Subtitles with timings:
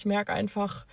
[0.00, 0.86] ich merke einfach,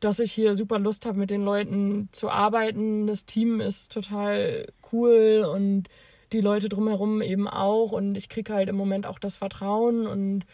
[0.00, 3.06] dass ich hier super Lust habe, mit den Leuten zu arbeiten.
[3.06, 5.88] Das Team ist total cool und
[6.32, 7.92] die Leute drumherum eben auch.
[7.92, 10.06] Und ich kriege halt im Moment auch das Vertrauen.
[10.06, 10.46] Und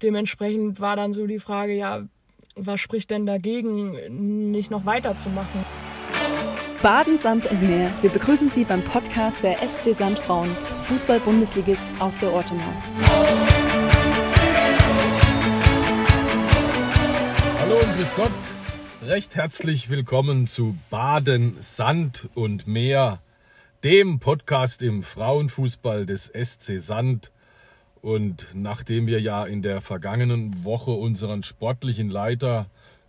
[0.00, 2.04] dementsprechend war dann so die Frage, ja,
[2.54, 5.64] was spricht denn dagegen, nicht noch weiterzumachen?
[6.82, 7.92] Baden, Sand und Meer.
[8.00, 10.50] Wir begrüßen Sie beim Podcast der SC Sandfrauen,
[10.82, 12.72] Fußball-Bundesligist aus der Ortenau.
[17.68, 18.30] Hallo und grüß Gott.
[19.02, 23.20] Recht herzlich willkommen zu Baden, Sand und Meer,
[23.82, 27.32] dem Podcast im Frauenfußball des SC Sand.
[28.02, 32.66] Und nachdem wir ja in der vergangenen Woche unseren sportlichen Leiter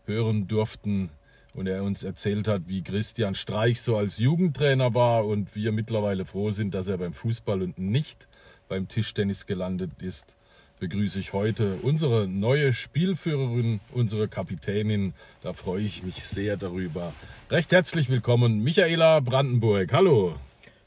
[0.08, 1.12] hören durften
[1.54, 6.26] und er uns erzählt hat, wie Christian Streich so als Jugendtrainer war und wir mittlerweile
[6.26, 8.28] froh sind, dass er beim Fußball und nicht
[8.68, 10.36] beim Tischtennis gelandet ist,
[10.80, 15.14] begrüße ich heute unsere neue Spielführerin, unsere Kapitänin.
[15.42, 17.14] Da freue ich mich sehr darüber.
[17.50, 19.92] Recht herzlich willkommen, Michaela Brandenburg.
[19.92, 20.36] Hallo.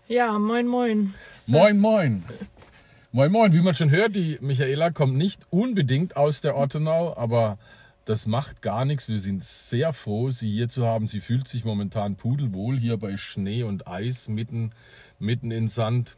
[0.08, 1.14] Ja, moin, moin.
[1.46, 2.22] Moin, moin.
[3.12, 3.52] Moin, moin.
[3.52, 7.58] Wie man schon hört, die Michaela kommt nicht unbedingt aus der Ortenau, aber
[8.04, 9.08] das macht gar nichts.
[9.08, 11.08] Wir sind sehr froh, sie hier zu haben.
[11.08, 14.70] Sie fühlt sich momentan pudelwohl hier bei Schnee und Eis mitten,
[15.18, 16.16] mitten in Sand.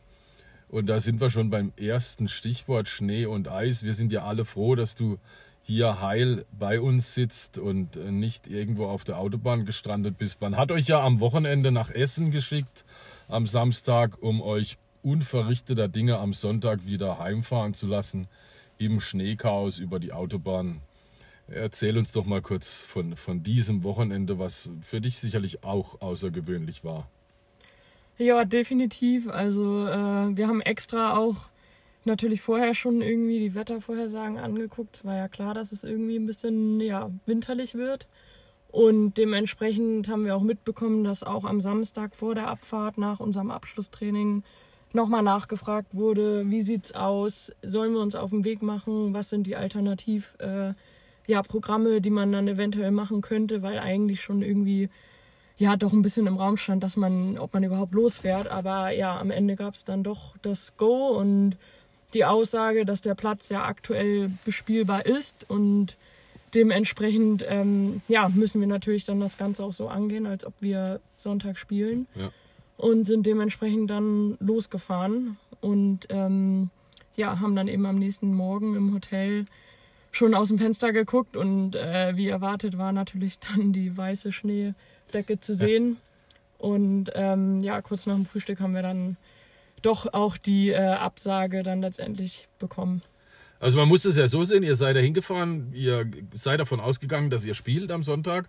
[0.72, 3.82] Und da sind wir schon beim ersten Stichwort Schnee und Eis.
[3.82, 5.18] Wir sind ja alle froh, dass du
[5.60, 10.40] hier heil bei uns sitzt und äh, nicht irgendwo auf der Autobahn gestrandet bist.
[10.40, 12.86] Man hat euch ja am Wochenende nach Essen geschickt,
[13.28, 18.26] am Samstag, um euch unverrichteter Dinge am Sonntag wieder heimfahren zu lassen
[18.78, 20.80] im Schneechaos über die Autobahn.
[21.48, 26.82] Erzähl uns doch mal kurz von, von diesem Wochenende, was für dich sicherlich auch außergewöhnlich
[26.82, 27.10] war.
[28.22, 29.28] Ja, definitiv.
[29.28, 31.48] Also äh, wir haben extra auch
[32.04, 34.94] natürlich vorher schon irgendwie die Wettervorhersagen angeguckt.
[34.94, 38.06] Es war ja klar, dass es irgendwie ein bisschen ja, winterlich wird.
[38.70, 43.50] Und dementsprechend haben wir auch mitbekommen, dass auch am Samstag vor der Abfahrt nach unserem
[43.50, 44.44] Abschlusstraining
[44.92, 49.48] nochmal nachgefragt wurde, wie sieht's aus, sollen wir uns auf den Weg machen, was sind
[49.48, 50.74] die Alternativ, äh,
[51.26, 54.90] ja, die man dann eventuell machen könnte, weil eigentlich schon irgendwie
[55.56, 58.48] ja doch ein bisschen im Raum stand, dass man, ob man überhaupt losfährt.
[58.48, 61.56] Aber ja, am Ende gab es dann doch das Go und
[62.14, 65.96] die Aussage, dass der Platz ja aktuell bespielbar ist und
[66.54, 71.00] dementsprechend ähm, ja, müssen wir natürlich dann das Ganze auch so angehen, als ob wir
[71.16, 72.06] Sonntag spielen.
[72.14, 72.30] Ja.
[72.76, 76.70] Und sind dementsprechend dann losgefahren und ähm,
[77.14, 79.46] ja, haben dann eben am nächsten Morgen im Hotel
[80.10, 84.74] schon aus dem Fenster geguckt und äh, wie erwartet war natürlich dann die weiße Schnee,
[85.14, 85.98] Decke zu sehen.
[86.58, 89.16] Und ähm, ja, kurz nach dem Frühstück haben wir dann
[89.82, 93.02] doch auch die äh, Absage dann letztendlich bekommen.
[93.58, 97.30] Also man muss es ja so sehen, ihr seid da hingefahren, ihr seid davon ausgegangen,
[97.30, 98.48] dass ihr spielt am Sonntag.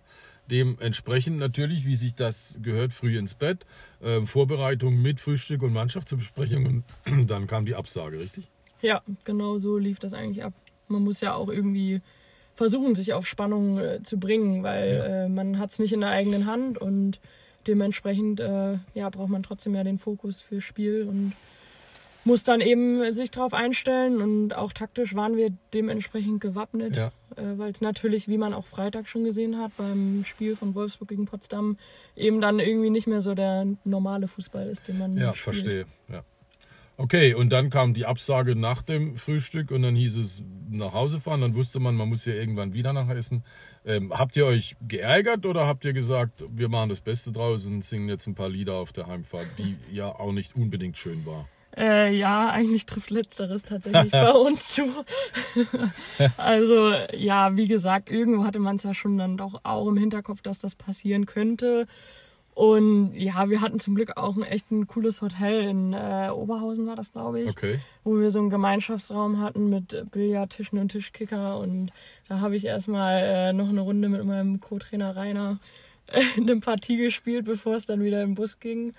[0.50, 3.64] Dementsprechend natürlich, wie sich das gehört, früh ins Bett,
[4.00, 6.66] äh, Vorbereitung mit Frühstück und Mannschaftsbesprechung
[7.06, 8.48] und dann kam die Absage, richtig?
[8.82, 10.52] Ja, genau so lief das eigentlich ab.
[10.88, 12.02] Man muss ja auch irgendwie
[12.54, 15.24] versuchen, sich auf Spannung äh, zu bringen, weil ja.
[15.24, 17.20] äh, man hat es nicht in der eigenen Hand und
[17.66, 21.32] dementsprechend äh, ja, braucht man trotzdem ja den Fokus für Spiel und
[22.26, 27.08] muss dann eben sich darauf einstellen und auch taktisch waren wir dementsprechend gewappnet, ja.
[27.36, 31.08] äh, weil es natürlich, wie man auch Freitag schon gesehen hat, beim Spiel von Wolfsburg
[31.08, 31.76] gegen Potsdam
[32.16, 35.56] eben dann irgendwie nicht mehr so der normale Fußball ist, den man Ja, spielt.
[35.56, 35.86] verstehe.
[36.10, 36.22] Ja.
[36.96, 41.20] Okay, und dann kam die Absage nach dem Frühstück und dann hieß es nach Hause
[41.20, 41.40] fahren.
[41.40, 43.44] Dann wusste man, man muss ja irgendwann wieder nach Essen.
[43.84, 47.84] Ähm, habt ihr euch geärgert oder habt ihr gesagt, wir machen das Beste draus und
[47.84, 51.48] singen jetzt ein paar Lieder auf der Heimfahrt, die ja auch nicht unbedingt schön war?
[51.76, 55.04] Äh, ja, eigentlich trifft Letzteres tatsächlich bei uns zu.
[56.36, 60.42] also ja, wie gesagt, irgendwo hatte man es ja schon dann doch auch im Hinterkopf,
[60.42, 61.86] dass das passieren könnte.
[62.54, 66.86] Und ja, wir hatten zum Glück auch ein echt ein cooles Hotel in äh, Oberhausen
[66.86, 67.50] war das, glaube ich.
[67.50, 67.80] Okay.
[68.04, 71.58] Wo wir so einen Gemeinschaftsraum hatten mit Billardtischen und Tischkicker.
[71.58, 71.90] Und
[72.28, 75.58] da habe ich erstmal äh, noch eine Runde mit meinem Co-Trainer Rainer
[76.06, 78.92] äh, eine Partie gespielt, bevor es dann wieder im Bus ging.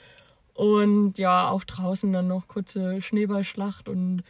[0.53, 4.23] Und ja, auch draußen dann noch kurze Schneeballschlacht und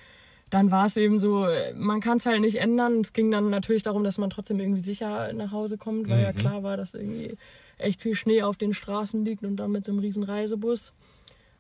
[0.50, 3.02] dann war es eben so, man kann es halt nicht ändern.
[3.02, 6.24] Es ging dann natürlich darum, dass man trotzdem irgendwie sicher nach Hause kommt, weil mhm.
[6.24, 7.38] ja klar war, dass irgendwie
[7.78, 10.94] echt viel Schnee auf den Straßen liegt und dann mit so einem riesen Reisebus.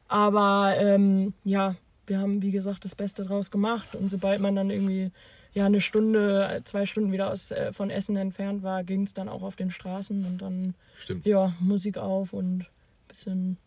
[0.07, 1.75] Aber ähm, ja,
[2.05, 3.95] wir haben, wie gesagt, das Beste draus gemacht.
[3.95, 5.11] Und sobald man dann irgendwie
[5.53, 9.29] ja, eine Stunde, zwei Stunden wieder aus, äh, von Essen entfernt war, ging es dann
[9.29, 11.25] auch auf den Straßen und dann Stimmt.
[11.25, 12.67] ja, Musik auf und ein
[13.07, 13.57] bisschen,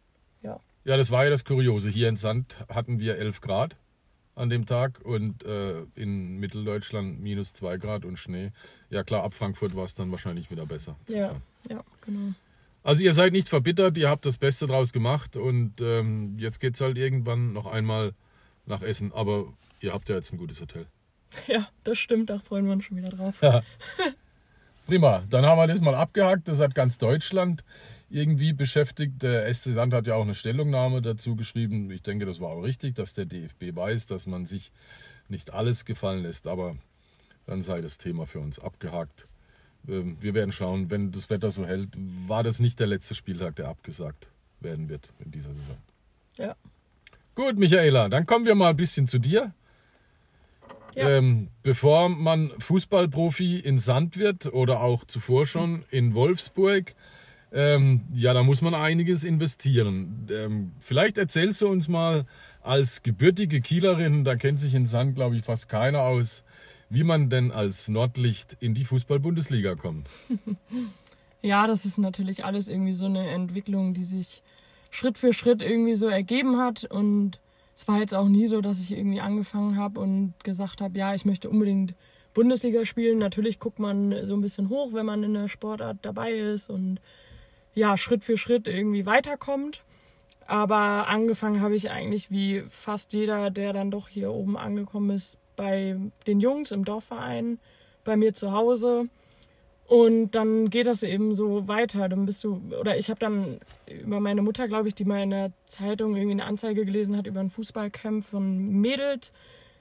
[0.43, 0.61] ja.
[0.85, 1.89] Ja, das war ja das Kuriose.
[1.89, 3.77] Hier in Sand hatten wir 11 Grad
[4.35, 8.53] an dem Tag und äh, in Mitteldeutschland minus 2 Grad und Schnee.
[8.89, 10.95] Ja klar, ab Frankfurt war es dann wahrscheinlich wieder besser.
[11.09, 11.35] Ja,
[11.69, 12.34] ja, genau.
[12.82, 16.75] Also ihr seid nicht verbittert, ihr habt das Beste draus gemacht und ähm, jetzt geht
[16.75, 18.14] es halt irgendwann noch einmal
[18.66, 19.12] nach Essen.
[19.12, 20.87] Aber ihr habt ja jetzt ein gutes Hotel.
[21.46, 23.38] Ja, das stimmt, da freuen wir uns schon wieder drauf.
[24.87, 26.49] Prima, dann haben wir das mal abgehakt.
[26.49, 27.62] Das hat ganz Deutschland
[28.08, 29.22] irgendwie beschäftigt.
[29.22, 31.90] Der SC Sand hat ja auch eine Stellungnahme dazu geschrieben.
[31.90, 34.72] Ich denke, das war auch richtig, dass der DFB weiß, dass man sich
[35.28, 36.46] nicht alles gefallen lässt.
[36.46, 36.76] Aber
[37.44, 39.28] dann sei das Thema für uns abgehakt.
[39.86, 41.90] Ähm, Wir werden schauen, wenn das Wetter so hält,
[42.26, 44.28] war das nicht der letzte Spieltag, der abgesagt
[44.60, 45.76] werden wird in dieser Saison.
[46.38, 46.56] Ja.
[47.34, 49.52] Gut, Michaela, dann kommen wir mal ein bisschen zu dir.
[50.94, 51.08] Ja.
[51.08, 56.94] Ähm, bevor man Fußballprofi in Sand wird oder auch zuvor schon in Wolfsburg,
[57.52, 60.26] ähm, ja, da muss man einiges investieren.
[60.30, 62.26] Ähm, vielleicht erzählst du uns mal
[62.62, 66.44] als gebürtige Kielerin, da kennt sich in Sand, glaube ich, fast keiner aus,
[66.90, 70.08] wie man denn als Nordlicht in die Fußball-Bundesliga kommt.
[71.40, 74.43] Ja, das ist natürlich alles irgendwie so eine Entwicklung, die sich
[74.90, 76.85] Schritt für Schritt irgendwie so ergeben hat.
[76.85, 77.38] Und
[77.76, 81.14] es war jetzt auch nie so, dass ich irgendwie angefangen habe und gesagt habe, ja,
[81.14, 81.94] ich möchte unbedingt
[82.35, 83.19] Bundesliga spielen.
[83.19, 87.00] Natürlich guckt man so ein bisschen hoch, wenn man in der Sportart dabei ist und
[87.75, 89.85] ja, Schritt für Schritt irgendwie weiterkommt.
[90.46, 95.38] Aber angefangen habe ich eigentlich wie fast jeder, der dann doch hier oben angekommen ist,
[95.58, 95.96] bei
[96.26, 97.58] den Jungs im Dorfverein,
[98.05, 99.08] bei mir zu Hause.
[99.87, 102.08] Und dann geht das eben so weiter.
[102.08, 105.31] Dann bist du, oder ich habe dann über meine Mutter, glaube ich, die mal in
[105.31, 109.32] der Zeitung irgendwie eine Anzeige gelesen hat über ein Fußballcamp von Mädels,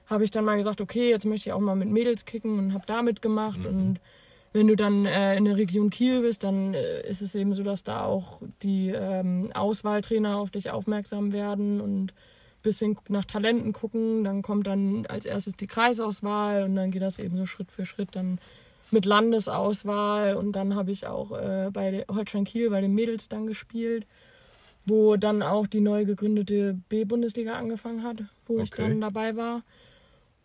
[0.06, 2.74] habe ich dann mal gesagt, okay, jetzt möchte ich auch mal mit Mädels kicken und
[2.74, 3.66] habe da mitgemacht.
[3.66, 4.00] Und
[4.54, 7.64] wenn du dann äh, in der Region Kiel bist, dann äh, ist es eben so,
[7.64, 12.14] dass da auch die ähm, Auswahltrainer auf dich aufmerksam werden und
[12.68, 14.24] bisschen nach Talenten gucken.
[14.24, 17.86] Dann kommt dann als erstes die Kreisauswahl und dann geht das eben so Schritt für
[17.86, 18.40] Schritt dann
[18.92, 23.48] mit Landesauswahl und dann habe ich auch äh, bei Holstein Kiel bei den Mädels dann
[23.48, 24.06] gespielt,
[24.86, 28.84] wo dann auch die neu gegründete B-Bundesliga angefangen hat, wo ich Okay.
[28.84, 29.64] dann dabei war.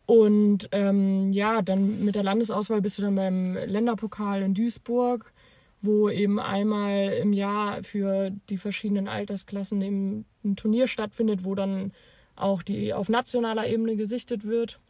[0.06, 5.32] Und ähm, ja, dann mit der Landesauswahl bist du dann beim Länderpokal in Duisburg,
[5.80, 11.92] wo eben einmal im Jahr für die verschiedenen Altersklassen eben ein Turnier stattfindet, wo dann
[12.36, 14.80] auch die auf nationaler Ebene gesichtet wird.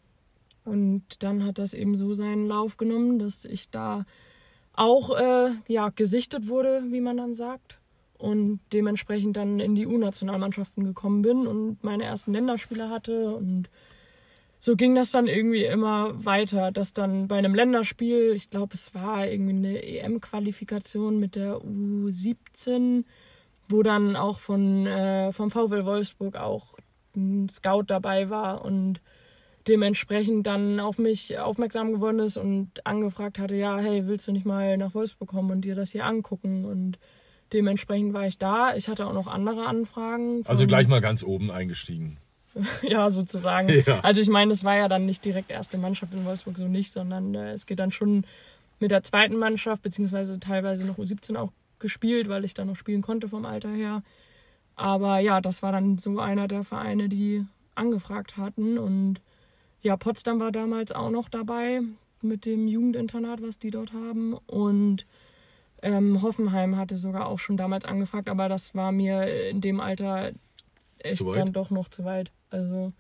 [0.65, 4.05] Und dann hat das eben so seinen Lauf genommen, dass ich da
[4.75, 7.79] auch äh, ja, gesichtet wurde, wie man dann sagt.
[8.17, 13.35] Und dementsprechend dann in die U-Nationalmannschaften gekommen bin und meine ersten Länderspiele hatte.
[13.35, 13.69] Und
[14.61, 18.95] so ging das dann irgendwie immer weiter, dass dann bei einem Länderspiel, ich glaube, es
[18.95, 23.05] war irgendwie eine EM-Qualifikation mit der U17,
[23.67, 26.75] wo dann auch von, äh, vom VfL Wolfsburg auch
[27.17, 29.01] ein Scout dabei war und
[29.69, 34.47] dementsprechend dann auf mich aufmerksam geworden ist und angefragt hatte, ja, hey, willst du nicht
[34.47, 36.65] mal nach Wolfsburg kommen und dir das hier angucken?
[36.65, 36.99] Und
[37.53, 38.75] dementsprechend war ich da.
[38.75, 40.43] Ich hatte auch noch andere Anfragen.
[40.47, 42.19] Also gleich mal ganz oben eingestiegen.
[42.83, 43.69] ja, sozusagen.
[43.87, 44.01] Ja.
[44.01, 46.93] Also ich meine, es war ja dann nicht direkt erste Mannschaft in Wolfsburg, so nicht,
[46.93, 48.25] sondern äh, es geht dann schon
[48.79, 53.03] mit der zweiten Mannschaft, beziehungsweise teilweise noch U17 auch gespielt, weil ich dann noch spielen
[53.03, 54.03] konnte vom Alter her.
[54.83, 58.79] Aber ja, das war dann so einer der Vereine, die angefragt hatten.
[58.79, 59.21] Und
[59.81, 61.83] ja, Potsdam war damals auch noch dabei
[62.21, 64.35] mit dem Jugendinternat, was die dort haben.
[64.47, 65.07] Und
[65.83, 70.33] ähm, Hoffenheim hatte sogar auch schon damals angefragt, aber das war mir in dem Alter
[70.99, 72.33] echt dann doch noch zu weit.
[72.51, 72.91] Also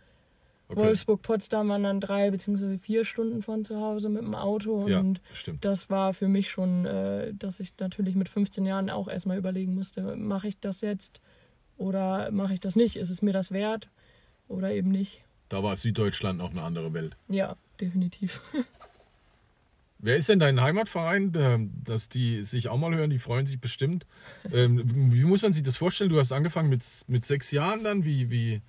[0.68, 0.84] Okay.
[0.84, 5.20] Wolfsburg-Potsdam waren dann drei beziehungsweise vier Stunden von zu Hause mit dem Auto Ja, und
[5.34, 5.62] stimmt.
[5.62, 9.74] das war für mich schon, äh, dass ich natürlich mit 15 Jahren auch erstmal überlegen
[9.74, 11.20] musste, mache ich das jetzt
[11.82, 12.96] oder mache ich das nicht?
[12.96, 13.88] Ist es mir das wert
[14.48, 15.22] oder eben nicht?
[15.48, 17.16] Da war Süddeutschland noch eine andere Welt.
[17.28, 18.40] Ja, definitiv.
[19.98, 23.10] Wer ist denn dein Heimatverein, dass die sich auch mal hören?
[23.10, 24.04] Die freuen sich bestimmt.
[24.52, 26.10] Ähm, wie muss man sich das vorstellen?
[26.10, 28.62] Du hast angefangen mit, mit sechs Jahren dann, wie, wie,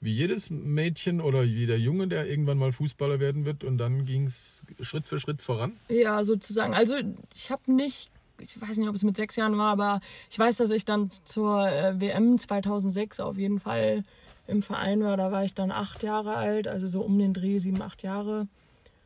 [0.00, 3.62] wie jedes Mädchen oder wie der Junge, der irgendwann mal Fußballer werden wird.
[3.62, 5.76] Und dann ging es Schritt für Schritt voran.
[5.88, 6.74] Ja, sozusagen.
[6.74, 6.96] Also
[7.32, 8.10] ich habe nicht,
[8.42, 11.10] ich weiß nicht, ob es mit sechs Jahren war, aber ich weiß, dass ich dann
[11.10, 14.04] zur äh, WM 2006 auf jeden Fall
[14.46, 15.16] im Verein war.
[15.16, 18.48] Da war ich dann acht Jahre alt, also so um den Dreh, sieben, acht Jahre.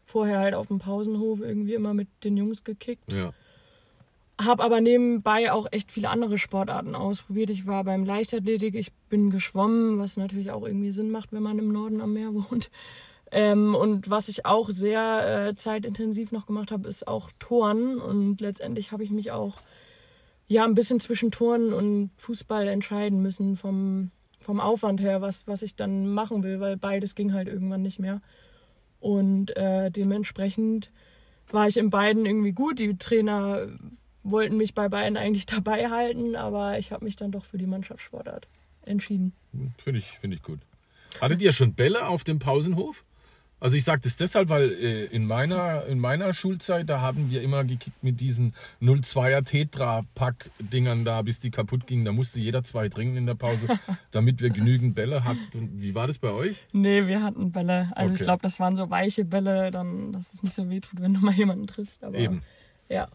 [0.06, 3.12] Vorher halt auf dem Pausenhof irgendwie immer mit den Jungs gekickt.
[3.12, 3.32] Ja.
[4.40, 7.48] Habe aber nebenbei auch echt viele andere Sportarten ausprobiert.
[7.48, 11.58] Ich war beim Leichtathletik, ich bin geschwommen, was natürlich auch irgendwie Sinn macht, wenn man
[11.58, 12.70] im Norden am Meer wohnt.
[13.36, 17.98] Ähm, und was ich auch sehr äh, zeitintensiv noch gemacht habe, ist auch Turnen.
[17.98, 19.58] Und letztendlich habe ich mich auch
[20.48, 25.60] ja ein bisschen zwischen Turnen und Fußball entscheiden müssen vom, vom Aufwand her, was, was
[25.60, 28.22] ich dann machen will, weil beides ging halt irgendwann nicht mehr.
[29.00, 30.90] Und äh, dementsprechend
[31.50, 32.78] war ich in beiden irgendwie gut.
[32.78, 33.66] Die Trainer
[34.22, 37.66] wollten mich bei beiden eigentlich dabei halten, aber ich habe mich dann doch für die
[37.66, 38.48] Mannschaftssportart
[38.80, 39.34] entschieden.
[39.76, 40.60] Finde ich, find ich gut.
[41.20, 43.04] Hattet ihr schon Bälle auf dem Pausenhof?
[43.58, 47.40] Also ich sage das deshalb, weil äh, in, meiner, in meiner Schulzeit, da haben wir
[47.40, 52.04] immer gekickt mit diesen 02er Tetra-Pack-Dingern da, bis die kaputt gingen.
[52.04, 53.68] Da musste jeder zwei trinken in der Pause,
[54.10, 55.70] damit wir genügend Bälle hatten.
[55.80, 56.56] Wie war das bei euch?
[56.72, 57.90] Nee, wir hatten Bälle.
[57.96, 58.20] Also Okay.
[58.20, 61.14] ich glaube, das waren so weiche Bälle, dann, dass es nicht so weh tut, wenn
[61.14, 62.04] du mal jemanden triffst.
[62.04, 62.42] Aber Eben.
[62.90, 63.08] ja.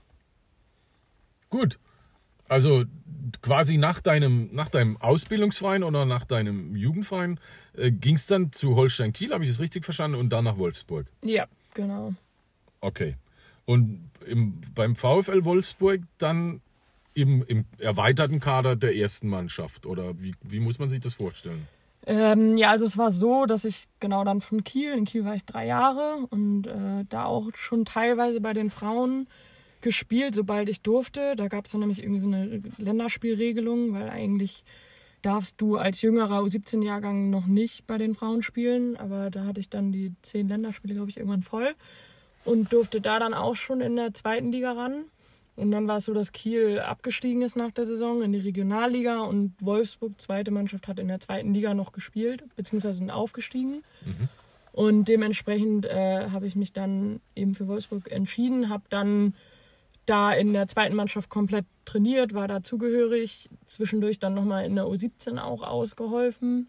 [1.52, 1.78] Gut.
[2.52, 2.84] Also
[3.42, 7.40] quasi nach deinem, nach deinem Ausbildungsverein oder nach deinem Jugendverein
[7.78, 10.58] äh, ging es dann zu Holstein Kiel, habe ich das richtig verstanden, und dann nach
[10.58, 11.08] Wolfsburg.
[11.24, 12.14] Ja, genau.
[12.82, 13.16] Okay.
[13.64, 16.60] Und im, beim VfL Wolfsburg dann
[17.14, 21.70] im, im erweiterten Kader der ersten Mannschaft oder wie, wie muss man sich das vorstellen?
[22.06, 25.36] Ähm, ja, also es war so, dass ich genau dann von Kiel, in Kiel war
[25.36, 29.30] ich drei Jahre und äh, da auch schon teilweise bei den Frauen
[29.82, 31.36] gespielt, sobald ich durfte.
[31.36, 34.64] Da gab es dann nämlich irgendwie so eine Länderspielregelung, weil eigentlich
[35.22, 39.70] darfst du als jüngerer U17-Jahrgang noch nicht bei den Frauen spielen, aber da hatte ich
[39.70, 41.76] dann die zehn Länderspiele, glaube ich, irgendwann voll
[42.44, 45.06] und durfte da dann auch schon in der zweiten Liga ran.
[45.56, 49.20] Und dann war es so, dass Kiel abgestiegen ist nach der Saison in die Regionalliga
[49.20, 53.84] und Wolfsburg, zweite Mannschaft, hat in der zweiten Liga noch gespielt, beziehungsweise sind aufgestiegen.
[54.72, 59.36] Und dementsprechend äh, habe ich mich dann eben für Wolfsburg entschieden, habe dann
[60.06, 64.86] da in der zweiten Mannschaft komplett trainiert, war da zugehörig, zwischendurch dann nochmal in der
[64.86, 66.68] U17 auch ausgeholfen.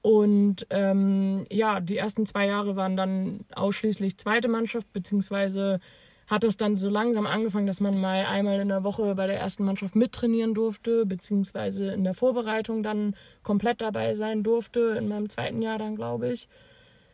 [0.00, 5.80] Und ähm, ja, die ersten zwei Jahre waren dann ausschließlich zweite Mannschaft, beziehungsweise
[6.28, 9.38] hat das dann so langsam angefangen, dass man mal einmal in der Woche bei der
[9.38, 15.30] ersten Mannschaft mittrainieren durfte, beziehungsweise in der Vorbereitung dann komplett dabei sein durfte, in meinem
[15.30, 16.48] zweiten Jahr dann, glaube ich.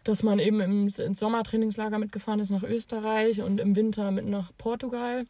[0.04, 4.52] Dass man eben im, ins Sommertrainingslager mitgefahren ist nach Österreich und im Winter mit nach
[4.58, 5.24] Portugal.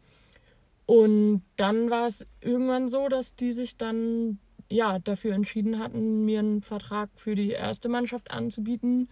[0.87, 4.39] Und dann war es irgendwann so, dass die sich dann
[4.69, 9.09] ja dafür entschieden hatten, mir einen Vertrag für die erste Mannschaft anzubieten.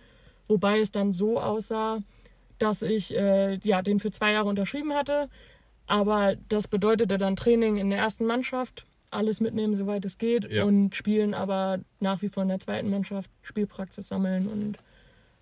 [0.49, 2.00] Wobei es dann so aussah,
[2.59, 5.28] dass ich äh, ja, den für zwei Jahre unterschrieben hatte.
[5.87, 10.64] Aber das bedeutete dann Training in der ersten Mannschaft, alles mitnehmen, soweit es geht, Ja.
[10.64, 14.78] und spielen aber nach wie vor in der zweiten Mannschaft, Spielpraxis sammeln und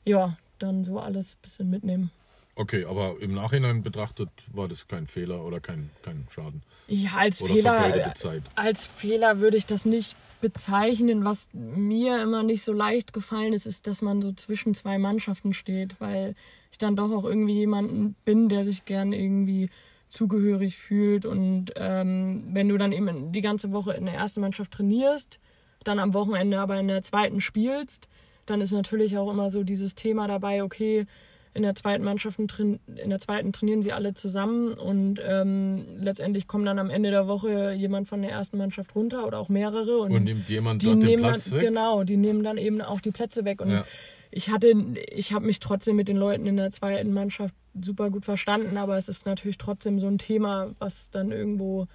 [0.05, 2.11] ja, dann so alles ein bisschen mitnehmen.
[2.57, 7.41] Okay, aber im Nachhinein betrachtet war das kein Fehler oder kein, kein Schaden Ja, als
[7.41, 8.43] oder Fehler, Zeit.
[8.55, 11.25] als Fehler würde ich das nicht bezeichnen.
[11.25, 15.55] Was mir immer nicht so leicht gefallen ist, ist, dass man so zwischen zwei Mannschaften
[15.55, 16.35] steht, weil
[16.71, 19.71] ich dann doch auch irgendwie jemanden bin, der sich gern irgendwie
[20.09, 21.25] zugehörig fühlt.
[21.25, 25.39] Und ähm, wenn du dann eben die ganze Woche in der ersten Mannschaft trainierst,
[25.85, 28.09] dann am Wochenende aber in der zweiten spielst,
[28.51, 31.07] dann ist natürlich auch immer so dieses Thema dabei, okay,
[31.53, 32.79] in der zweiten Mannschaft, in
[33.11, 37.73] der zweiten trainieren sie alle zusammen und ähm, letztendlich kommt dann am Ende der Woche
[37.73, 41.25] jemand von der ersten Mannschaft runter oder auch mehrere und, Und nimmt jemand die nehmen
[41.25, 41.63] Platz dann, weg?
[41.63, 43.85] genau, die nehmen dann eben auch die Plätze weg und Ja.
[44.31, 44.73] ich hatte,
[45.11, 48.97] ich habe mich trotzdem mit den Leuten in der zweiten Mannschaft super gut verstanden, aber
[48.97, 51.87] es ist natürlich trotzdem so ein Thema, was dann irgendwo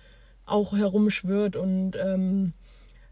[0.46, 2.52] auch herumschwirrt und ähm,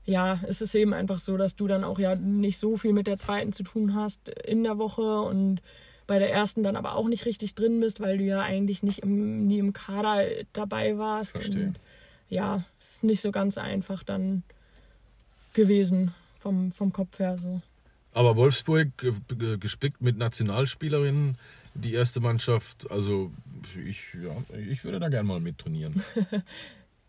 [0.05, 3.07] ja, es ist eben einfach so, dass du dann auch ja nicht so viel mit
[3.07, 5.61] der zweiten zu tun hast in der Woche und
[6.07, 8.99] bei der ersten dann aber auch nicht richtig drin bist, weil du ja eigentlich nicht
[8.99, 11.31] im, nie im Kader dabei warst.
[11.31, 11.67] Verstehe.
[11.67, 11.79] Und
[12.29, 14.43] ja, es ist nicht so ganz einfach dann
[15.53, 17.61] gewesen vom, vom Kopf her so.
[18.13, 18.89] Aber Wolfsburg
[19.59, 21.37] gespickt mit Nationalspielerinnen,
[21.73, 23.31] die erste Mannschaft, also
[23.85, 26.03] ich, ja, ich würde da gerne mal mittrainieren.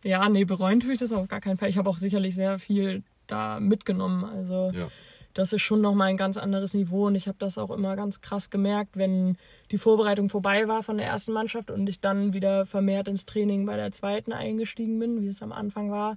[0.04, 1.70] Ja, nee, bereuen tue ich das auf gar keinen Fall.
[1.70, 4.24] Ich habe auch sicherlich sehr viel da mitgenommen.
[4.24, 4.88] Also Ja.
[5.32, 8.20] das ist schon nochmal ein ganz anderes Niveau und ich habe das auch immer ganz
[8.20, 9.36] krass gemerkt, wenn
[9.70, 13.64] die Vorbereitung vorbei war von der ersten Mannschaft und ich dann wieder vermehrt ins Training
[13.64, 16.16] bei der zweiten eingestiegen bin, wie es am Anfang war,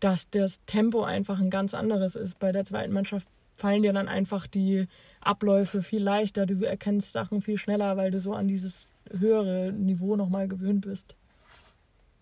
[0.00, 2.38] dass das Tempo einfach ein ganz anderes ist.
[2.38, 4.88] Bei der zweiten Mannschaft fallen dir dann einfach die
[5.20, 10.16] Abläufe viel leichter, du erkennst Sachen viel schneller, weil du so an dieses höhere Niveau
[10.16, 11.14] nochmal gewöhnt bist.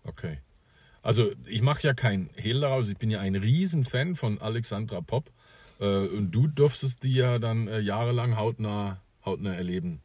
[0.03, 0.39] Okay.
[1.01, 5.31] Also ich mache ja kein Hehl daraus, ich bin ja ein Riesenfan von Alexandra Popp.
[5.79, 10.01] Äh, und du durftest die ja dann äh, jahrelang hautnah, hautnah erleben.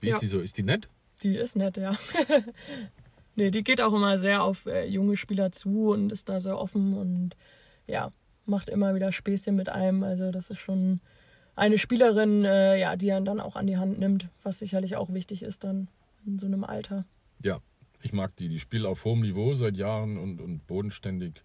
[0.00, 0.14] Wie Ja.
[0.14, 0.40] ist die so?
[0.40, 0.88] Ist die nett?
[1.22, 1.96] Die ist nett, ja.
[3.36, 6.58] nee, die geht auch immer sehr auf äh, junge Spieler zu und ist da sehr
[6.58, 7.36] offen und
[7.86, 8.10] ja,
[8.46, 10.02] macht immer wieder Späßchen mit einem.
[10.02, 11.00] Also das ist schon
[11.56, 15.12] eine Spielerin, äh, ja, die einen dann auch an die Hand nimmt, was sicherlich auch
[15.12, 15.88] wichtig ist dann
[16.26, 17.04] in so einem Alter.
[17.42, 17.60] Ja,
[18.04, 18.48] ich mag die.
[18.48, 21.42] Die spielt auf hohem Niveau seit Jahren und, und bodenständig.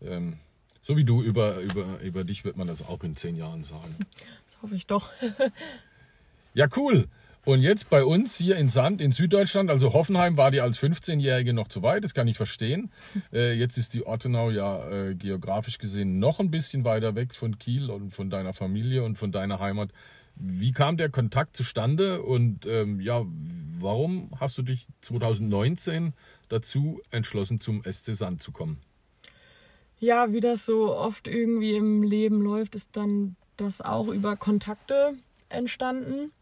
[0.00, 0.38] Ähm,
[0.82, 3.94] So wie du über, über, über dich wird man das auch in zehn Jahren sagen.
[4.46, 5.10] Das hoffe ich doch.
[6.54, 7.08] Ja, cool.
[7.44, 11.52] Und jetzt bei uns hier in Sand in Süddeutschland, also Hoffenheim war dir als 15-Jährige
[11.54, 12.90] noch zu weit, das kann ich verstehen.
[13.32, 17.58] Äh, jetzt ist die Ortenau ja äh, geografisch gesehen noch ein bisschen weiter weg von
[17.58, 19.90] Kiel und von deiner Familie und von deiner Heimat.
[20.34, 23.24] Wie kam der Kontakt zustande und ähm, ja,
[23.78, 26.14] warum hast du dich 2019
[26.48, 28.80] dazu entschlossen, zum SC Sand zu kommen?
[29.98, 35.14] Ja, wie das so oft irgendwie im Leben läuft, ist dann das auch über Kontakte
[35.48, 36.32] entstanden.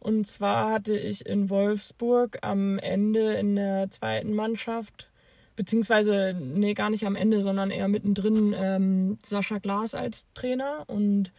[0.00, 5.10] Und zwar hatte ich in Wolfsburg am Ende in der zweiten Mannschaft,
[5.56, 10.84] beziehungsweise, nee, gar nicht am Ende, sondern eher mittendrin, ähm, Sascha Glas als Trainer.
[10.88, 11.32] Und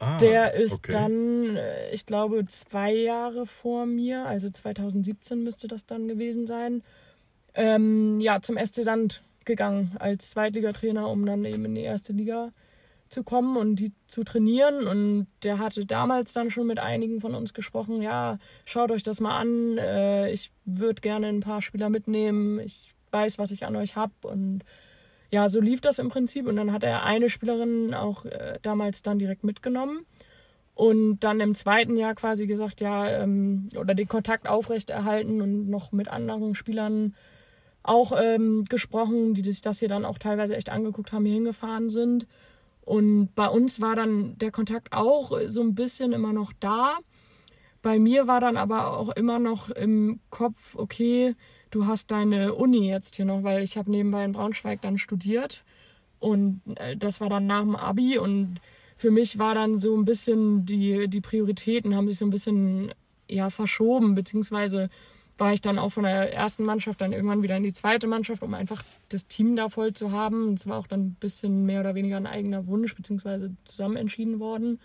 [0.00, 0.92] Ah, der ist okay.
[0.92, 6.82] dann, äh, ich glaube, zwei Jahre vor mir, also 2017 müsste das dann gewesen sein,
[7.54, 12.50] ähm, ja, zum SC Sand gegangen als Zweitligatrainer, um dann eben in die erste Liga
[13.10, 14.86] zu kommen und die zu trainieren.
[14.86, 19.20] Und der hatte damals dann schon mit einigen von uns gesprochen, ja, schaut euch das
[19.20, 23.76] mal an, äh, ich würde gerne ein paar Spieler mitnehmen, ich weiß, was ich an
[23.76, 24.64] euch hab und
[25.30, 26.46] ja, so lief das im Prinzip.
[26.46, 30.06] Und dann hat er eine Spielerin auch äh, damals dann direkt mitgenommen.
[30.74, 35.92] Und dann im zweiten Jahr quasi gesagt, ja, ähm, oder den Kontakt aufrechterhalten und noch
[35.92, 37.14] mit anderen Spielern
[37.82, 41.90] auch ähm, gesprochen, die sich das hier dann auch teilweise echt angeguckt haben, hier hingefahren
[41.90, 42.26] sind.
[42.82, 46.98] Und bei uns war dann der Kontakt auch so ein bisschen immer noch da.
[47.82, 51.34] Bei mir war dann aber auch immer noch im Kopf, okay,
[51.70, 55.64] du hast deine Uni jetzt hier noch, weil ich habe nebenbei in Braunschweig dann studiert
[56.18, 58.60] und äh, das war dann nach dem Abi und
[58.96, 62.92] für mich war dann so ein bisschen die, die Prioritäten haben sich so ein bisschen
[63.28, 64.90] ja verschoben, beziehungsweise
[65.38, 68.42] war ich dann auch von der ersten Mannschaft dann irgendwann wieder in die zweite Mannschaft,
[68.42, 70.48] um einfach das Team da voll zu haben.
[70.48, 73.96] Und es war auch dann ein bisschen mehr oder weniger ein eigener Wunsch, beziehungsweise zusammen
[73.96, 74.78] entschieden worden.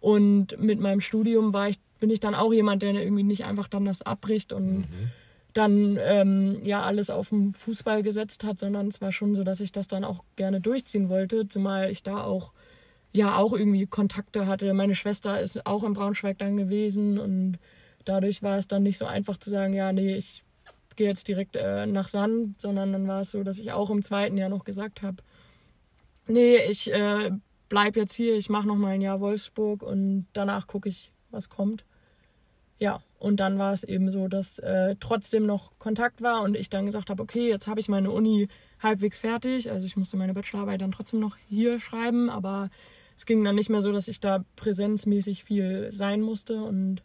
[0.00, 3.68] Und mit meinem Studium war ich, bin ich dann auch jemand, der irgendwie nicht einfach
[3.68, 4.86] dann das abbricht und
[5.54, 9.60] dann ähm, ja alles auf den Fußball gesetzt hat, sondern es war schon so, dass
[9.60, 12.52] ich das dann auch gerne durchziehen wollte, zumal ich da auch
[13.12, 14.74] ja auch irgendwie Kontakte hatte.
[14.74, 17.58] Meine Schwester ist auch in Braunschweig dann gewesen und
[18.04, 20.42] dadurch war es dann nicht so einfach zu sagen, ja, nee, ich
[20.96, 24.02] gehe jetzt direkt äh, nach Sand, sondern dann war es so, dass ich auch im
[24.02, 25.18] zweiten Jahr noch gesagt habe,
[26.26, 27.30] nee, ich äh,
[27.68, 31.48] bleib jetzt hier, ich mache noch mal ein Jahr Wolfsburg und danach gucke ich, was
[31.48, 31.84] kommt.
[32.78, 36.68] Ja, und dann war es eben so, dass äh, trotzdem noch Kontakt war und ich
[36.68, 38.48] dann gesagt habe, okay, jetzt habe ich meine Uni
[38.82, 39.70] halbwegs fertig.
[39.70, 42.70] Also ich musste meine Bachelorarbeit dann trotzdem noch hier schreiben, aber
[43.16, 47.02] es ging dann nicht mehr so, dass ich da präsenzmäßig viel sein musste und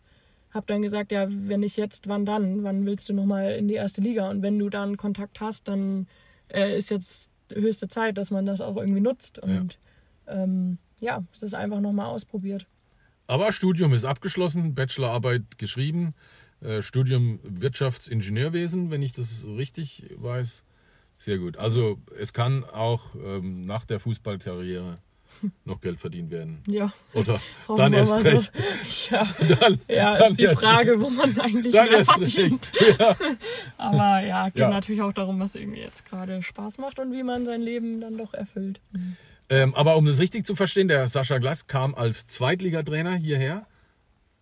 [0.51, 2.63] habe dann gesagt, ja, wenn nicht jetzt, wann dann?
[2.63, 4.29] Wann willst du nochmal in die erste Liga?
[4.29, 6.08] Und wenn du dann Kontakt hast, dann
[6.49, 9.77] äh, ist jetzt höchste Zeit, dass man das auch irgendwie nutzt und
[10.27, 12.65] ja, ähm, ja das einfach nochmal ausprobiert.
[13.29, 16.15] Aber Studium ist abgeschlossen, Bachelorarbeit geschrieben,
[16.61, 20.63] äh, Studium Wirtschaftsingenieurwesen, wenn ich das richtig weiß.
[21.19, 21.55] Sehr gut.
[21.57, 24.97] Also es kann auch ähm, nach der Fußballkarriere
[25.63, 26.63] noch Geld verdient werden.
[26.67, 26.91] Ja.
[27.13, 28.21] Oder Hoffen dann erst so.
[28.21, 28.51] recht.
[29.11, 29.27] Ja,
[29.59, 32.71] Dann, ja dann ist die Frage, wo man eigentlich Dann mehr verdient.
[32.97, 33.15] Ja.
[33.77, 34.69] Aber ja, geht Ja.
[34.71, 38.17] natürlich auch darum, was irgendwie jetzt gerade Spaß macht und wie man sein Leben dann
[38.17, 38.81] doch erfüllt.
[39.49, 43.65] Ähm, aber um das richtig zu verstehen, der Sascha Glass kam als Zweitligatrainer hierher,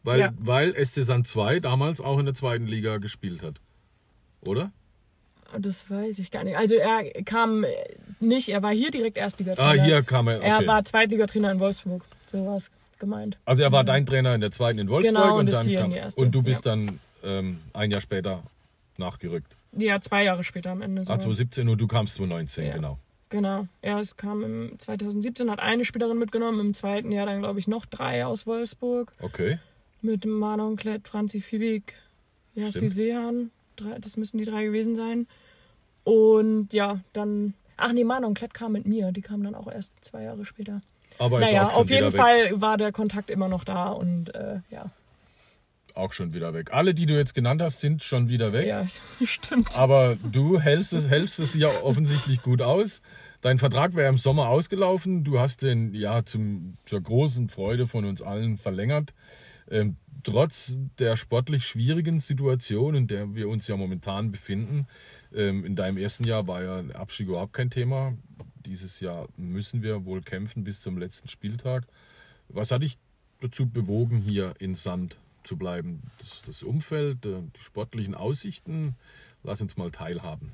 [0.03, 0.33] weil, Ja.
[0.37, 3.55] weil SC Sand 2 damals auch in der zweiten Liga gespielt hat.
[4.41, 4.71] Oder?
[5.57, 6.57] Das weiß ich gar nicht.
[6.57, 7.65] Also er kam
[8.19, 9.81] nicht, er war hier direkt Erstligatrainer.
[9.81, 10.37] Ah, hier kam er.
[10.39, 10.47] Okay.
[10.47, 12.03] Er war Zweitligatrainer in Wolfsburg.
[12.25, 13.37] So war es gemeint.
[13.45, 16.09] also er war dein Trainer in der zweiten in Wolfsburg Genau, und und, dann kam,
[16.15, 18.43] und du bist dann ähm, ein Jahr später
[18.97, 19.55] nachgerückt.
[19.77, 21.01] Ja, zwei Jahre später am Ende.
[21.01, 21.19] Ah, sogar.
[21.19, 22.73] 2017 und du kamst 2019, Ja.
[22.73, 22.97] genau.
[23.29, 23.67] Genau.
[23.81, 27.67] Er es kam im 2017, hat eine Spielerin mitgenommen, im zweiten Jahr dann, glaube ich,
[27.67, 29.11] noch drei aus Wolfsburg.
[29.19, 29.59] Okay.
[30.01, 31.93] Mit Manon Klett, Franzi Fiebig,
[32.53, 32.87] Jassi.
[32.87, 33.51] Sehan.
[33.75, 35.27] Drei, das müssen die drei gewesen sein.
[36.03, 37.53] Und ja, dann.
[37.75, 39.11] Ach nee, Manon Klett kam mit mir.
[39.11, 40.81] Die kam dann auch erst zwei Jahre später.
[41.19, 42.19] Aber naja, auf jeden weg.
[42.19, 44.89] Fall war der Kontakt immer noch da und äh, ja.
[45.97, 46.69] Auch schon wieder weg.
[46.73, 48.67] Alle, die du jetzt genannt hast, sind schon wieder weg.
[48.67, 48.85] Ja,
[49.25, 49.75] stimmt.
[49.75, 53.01] Aber du hältst es, hältst es ja offensichtlich gut aus.
[53.41, 55.23] Dein Vertrag wäre im Sommer ausgelaufen.
[55.23, 59.15] Du hast den ja zum, zur großen Freude von uns allen verlängert.
[59.71, 64.87] Ähm, trotz der sportlich schwierigen Situation, in der wir uns ja momentan befinden,
[65.33, 68.13] ähm, in deinem ersten Jahr war ja der Abstieg überhaupt kein Thema.
[68.65, 71.87] Dieses Jahr müssen wir wohl kämpfen bis zum letzten Spieltag.
[72.49, 72.99] Was hat dich
[73.41, 76.03] dazu bewogen, hier in Sand zu bleiben?
[76.19, 78.95] Das, das Umfeld, äh, die sportlichen Aussichten?
[79.43, 80.53] Lass uns mal teilhaben.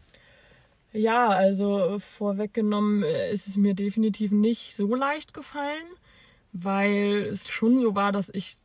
[0.94, 5.88] Ja, also vorweggenommen äh, ist es mir definitiv nicht so leicht gefallen,
[6.52, 8.58] weil es schon so war, dass ich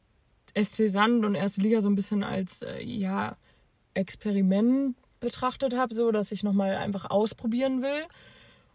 [0.55, 3.37] SC Sand und erste Liga so ein bisschen als äh, ja
[3.95, 8.05] Experiment betrachtet habe, so dass ich nochmal einfach ausprobieren will.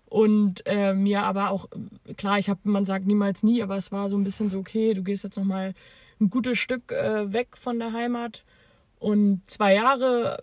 [0.07, 1.69] Und äh, mir aber auch,
[2.17, 4.93] klar, ich habe, man sagt niemals nie, aber es war so ein bisschen so, okay,
[4.93, 5.73] du gehst jetzt nochmal
[6.23, 8.43] ein gutes Stück äh, weg von der Heimat.
[8.99, 10.41] Und zwei Jahre,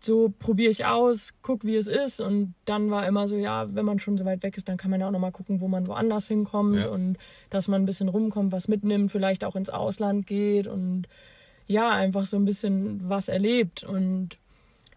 [0.00, 2.20] so probiere ich aus, guck, wie es ist.
[2.20, 4.90] Und dann war immer so, ja, wenn man schon so weit weg ist, dann kann
[4.90, 6.88] man ja auch nochmal gucken, wo man woanders hinkommt Ja.
[6.88, 7.16] und
[7.50, 11.06] dass man ein bisschen rumkommt, was mitnimmt, vielleicht auch ins Ausland geht und
[11.66, 13.84] ja, einfach so ein bisschen was erlebt.
[13.84, 14.36] Und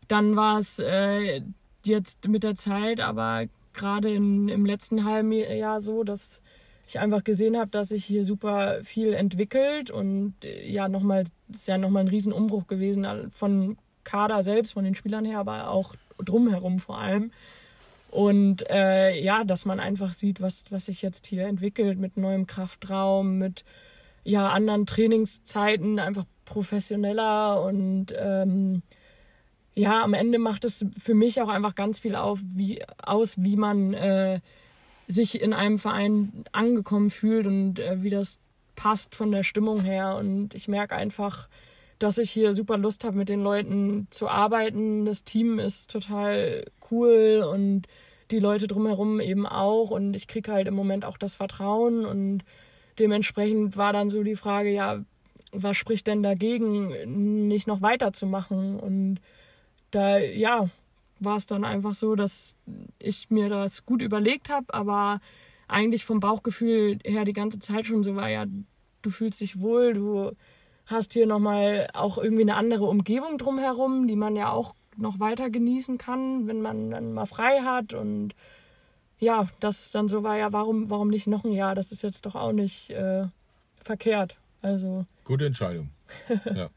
[0.07, 1.41] dann war es äh,
[1.85, 6.41] jetzt mit der Zeit, aber gerade im letzten halben Jahr so, dass
[6.87, 11.67] ich einfach gesehen habe, dass sich hier super viel entwickelt und äh, ja, nochmal, ist
[11.67, 15.95] ja nochmal ein Riesenumbruch gewesen äh, von Kader selbst, von den Spielern her, aber auch
[16.23, 17.31] drumherum vor allem.
[18.11, 22.47] Und äh, ja, dass man einfach sieht, was, was sich jetzt hier entwickelt mit neuem
[22.47, 23.65] Kraftraum, mit
[24.23, 28.83] ja, anderen Trainingszeiten, einfach professioneller und ähm,
[29.73, 33.57] ja, am Ende macht es für mich auch einfach ganz viel auf, wie, aus, wie
[33.57, 34.39] man äh,
[35.07, 38.39] sich in einem Verein angekommen fühlt und äh, wie das
[38.75, 40.15] passt von der Stimmung her.
[40.17, 41.47] Und ich merke einfach,
[41.99, 45.05] dass ich hier super Lust habe, mit den Leuten zu arbeiten.
[45.05, 47.83] Das Team ist total cool und
[48.31, 49.91] die Leute drumherum eben auch.
[49.91, 52.05] Und ich kriege halt im Moment auch das Vertrauen.
[52.05, 52.43] Und
[52.99, 55.03] dementsprechend war dann so die Frage, ja,
[55.51, 58.79] was spricht denn dagegen, nicht noch weiterzumachen?
[58.79, 59.19] Und
[59.91, 60.69] da, ja,
[61.25, 62.57] war es dann einfach so, dass
[62.99, 65.19] ich mir das gut überlegt habe, aber
[65.67, 68.45] eigentlich vom Bauchgefühl her die ganze Zeit schon so war, ja,
[69.01, 70.31] du fühlst dich wohl, du
[70.85, 75.49] hast hier nochmal auch irgendwie eine andere Umgebung drumherum, die man ja auch noch weiter
[75.49, 78.33] genießen kann, wenn man dann mal frei hat und
[79.17, 81.73] ja, das ist dann so war, ja, warum, warum nicht noch ein Jahr?
[81.73, 83.25] Das ist jetzt doch auch nicht äh,
[83.81, 84.37] verkehrt.
[84.61, 85.89] Also, Gute Entscheidung.
[86.53, 86.69] ja.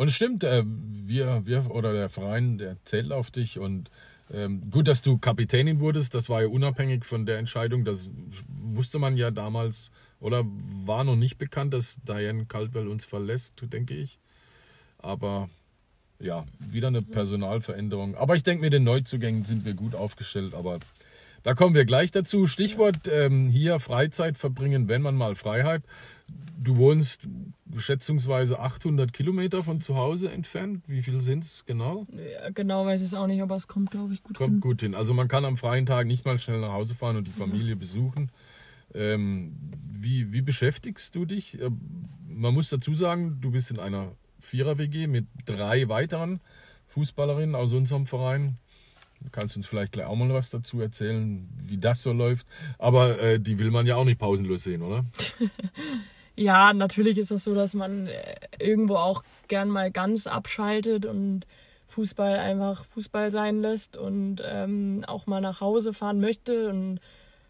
[0.00, 3.90] Und es stimmt, äh, wir, wir oder der Verein, der zählt auf dich und
[4.32, 7.84] ähm, gut, dass du Kapitänin wurdest, das war ja unabhängig von der Entscheidung.
[7.84, 8.08] Das
[8.48, 10.46] wusste man ja damals oder
[10.86, 14.18] war noch nicht bekannt, dass Diane Caldwell uns verlässt, denke ich.
[14.96, 15.50] Aber
[16.18, 18.14] ja, wieder eine Personalveränderung.
[18.14, 20.54] Aber ich denke, mit den Neuzugängen sind wir gut aufgestellt.
[20.54, 20.78] Aber
[21.42, 22.46] da kommen wir gleich dazu.
[22.46, 25.82] Stichwort ähm, hier Freizeit verbringen, wenn man mal frei hat.
[26.62, 27.26] Du wohnst
[27.76, 30.82] schätzungsweise 800 Kilometer von zu Hause entfernt.
[30.86, 32.04] Wie viel sind es genau?
[32.12, 34.60] ja, genau weiß ich es auch nicht, aber es kommt, glaube ich, gut Kommt hin.
[34.60, 34.94] gut hin.
[34.94, 37.76] Also man kann am freien Tag nicht mal schnell nach Hause fahren und die Familie
[37.76, 38.30] besuchen.
[38.94, 39.56] Ähm,
[39.90, 41.58] wie, wie beschäftigst du dich?
[41.60, 41.80] Ähm,
[42.28, 46.40] Man muss dazu sagen, du bist in einer Vierer-WG mit drei weiteren
[46.88, 48.58] Fußballerinnen aus unserem Verein.
[49.22, 52.46] Du kannst uns vielleicht gleich auch mal was dazu erzählen, wie das so läuft.
[52.78, 55.04] Aber äh, die will man ja auch nicht pausenlos sehen, oder?
[56.40, 61.46] Ja, natürlich ist das so, dass man äh, irgendwo auch gern mal ganz abschaltet und
[61.88, 66.70] Fußball einfach Fußball sein lässt und ähm, auch mal nach Hause fahren möchte.
[66.70, 66.98] Und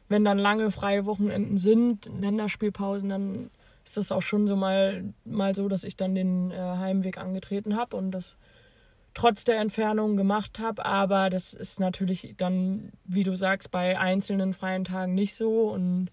[0.08, 3.50] wenn dann lange freie Wochenenden sind, Länderspielpausen, dann
[3.84, 7.76] ist das auch schon so mal, mal so, dass ich dann den äh, Heimweg angetreten
[7.76, 8.38] habe und das
[9.14, 10.84] trotz der Entfernung gemacht habe.
[10.84, 15.70] Aber das ist natürlich dann, wie du sagst, bei einzelnen freien Tagen nicht so.
[15.70, 16.10] Und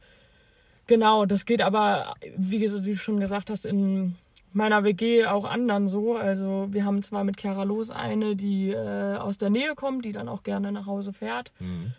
[0.88, 4.16] Genau, das geht aber, wie du schon gesagt hast, in
[4.54, 6.16] meiner WG auch anderen so.
[6.16, 10.14] Also wir haben zwar mit Chiara Los eine, die äh, aus der Nähe kommt, die
[10.14, 11.52] dann auch gerne nach Hause fährt.
[11.60, 11.94] Mhm.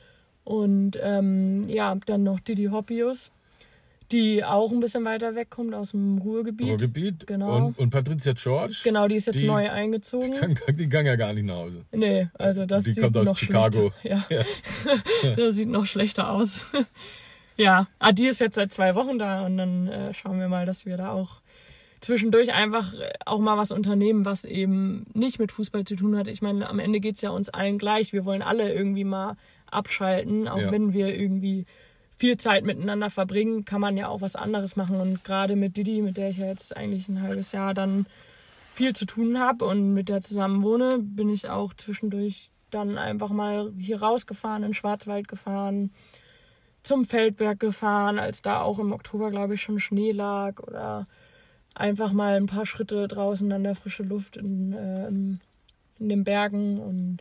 [0.44, 3.31] Und ähm, ja, dann noch Didi Hoppius,
[4.11, 6.70] die auch ein bisschen weiter wegkommt aus dem Ruhrgebiet.
[6.70, 7.27] Ruhrgebiet.
[7.27, 7.57] Genau.
[7.66, 8.79] Und, und Patricia George.
[8.83, 10.33] Genau, die ist jetzt Die- neu eingezogen.
[10.33, 11.85] Die kann, die kann ja gar nicht nach Hause.
[11.92, 13.92] Nee, also das Die sieht kommt aus noch Chicago.
[14.01, 14.24] schlechter.
[15.24, 15.35] Ja.
[15.37, 16.64] das sieht noch schlechter aus.
[17.59, 20.64] Ja, ah, die ist jetzt seit zwei Wochen da und dann äh, schauen wir mal,
[20.64, 21.42] dass wir da auch
[22.01, 26.29] zwischendurch einfach äh, auch mal was unternehmen, was eben nicht mit Fußball zu tun hat.
[26.29, 28.12] Ich meine, am Ende geht's ja uns allen gleich.
[28.12, 29.37] Wir wollen alle irgendwie mal
[29.71, 30.73] abschalten, auch Ja.
[30.73, 31.66] wenn wir irgendwie
[32.16, 35.01] viel Zeit miteinander verbringen, kann man ja auch was anderes machen.
[35.01, 38.07] Und gerade mit Didi, mit der ich ja jetzt eigentlich ein halbes Jahr dann
[38.75, 43.31] viel zu tun habe und mit der zusammen wohne, bin ich auch zwischendurch dann einfach
[43.31, 45.90] mal hier rausgefahren, in den Schwarzwald gefahren,
[46.83, 51.05] zum Feldberg gefahren, als da auch im Oktober, glaube ich, schon Schnee lag oder
[51.75, 55.41] einfach mal ein paar Schritte draußen an der frischen Luft in, äh, in
[55.99, 57.19] den Bergen und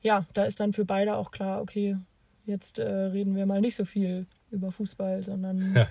[0.00, 1.96] ja, da ist dann für beide auch klar, okay,
[2.44, 5.88] jetzt äh, reden wir mal nicht so viel über Fußball, sondern Ja.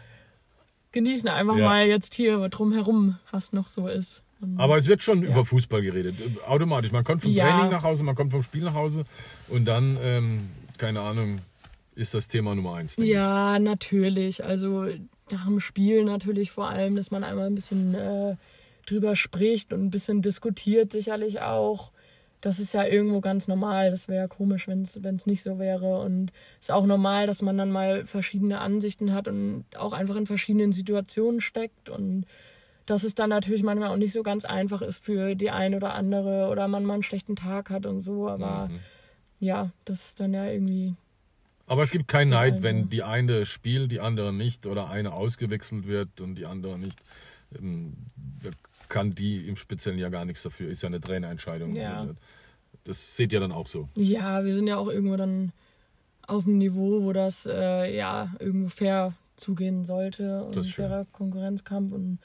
[0.92, 1.66] genießen einfach Ja.
[1.66, 4.24] mal jetzt hier drumherum, was noch so ist.
[4.39, 5.30] Und Aber es wird schon Ja.
[5.30, 6.16] über Fußball geredet.
[6.46, 6.92] Automatisch.
[6.92, 7.34] Man kommt vom.
[7.34, 9.04] Training nach Hause, man kommt vom Spiel nach Hause
[9.48, 10.38] und dann ähm,
[10.78, 11.39] keine Ahnung,
[11.95, 12.95] ist das Thema Nummer eins.
[12.97, 14.43] Ja, natürlich.
[14.43, 14.86] Also
[15.32, 18.36] nach dem Spiel natürlich vor allem, dass man einmal ein bisschen äh,
[18.86, 21.91] drüber spricht und ein bisschen diskutiert sicherlich auch.
[22.41, 23.89] Das ist ja irgendwo ganz normal.
[23.91, 26.01] Das wäre ja komisch, wenn es nicht so wäre.
[26.01, 30.17] Und es ist auch normal, dass man dann mal verschiedene Ansichten hat und auch einfach
[30.17, 31.88] in verschiedenen Situationen steckt.
[31.88, 32.25] Und
[32.86, 35.93] dass es dann natürlich manchmal auch nicht so ganz einfach ist für die eine oder
[35.93, 38.27] andere oder man mal einen schlechten Tag hat und so.
[38.27, 38.79] Aber Mhm.
[39.39, 40.95] ja, das ist dann ja irgendwie.
[41.65, 42.63] Aber es gibt keinen Neid, also.
[42.63, 46.99] wenn die eine spielt, die andere nicht oder eine ausgewechselt wird und die andere nicht.
[47.60, 47.93] Ähm,
[48.43, 48.49] Da
[48.89, 50.69] kann die im Speziellen ja gar nichts dafür.
[50.69, 51.76] Ist ja eine Trainerentscheidung.
[51.76, 52.08] Ja.
[52.84, 53.88] Das seht ihr dann auch so.
[53.95, 55.54] Ja, wir sind ja auch irgendwo dann
[56.28, 60.86] auf einem Niveau, wo das äh, ja irgendwo fair zugehen sollte und Das ist schön.
[60.86, 61.91] fairer Konkurrenzkampf.
[61.93, 62.19] Und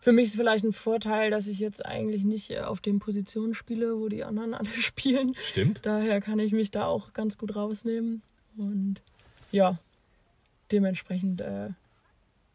[0.00, 3.52] für mich ist vielleicht ein Vorteil, dass ich jetzt eigentlich nicht äh, auf den Positionen
[3.54, 5.34] spiele, wo die anderen alle spielen.
[5.44, 5.80] Stimmt?
[5.84, 8.22] Daher kann ich mich da auch ganz gut rausnehmen.
[8.56, 8.96] Und
[9.52, 9.78] ja,
[10.72, 11.68] dementsprechend äh,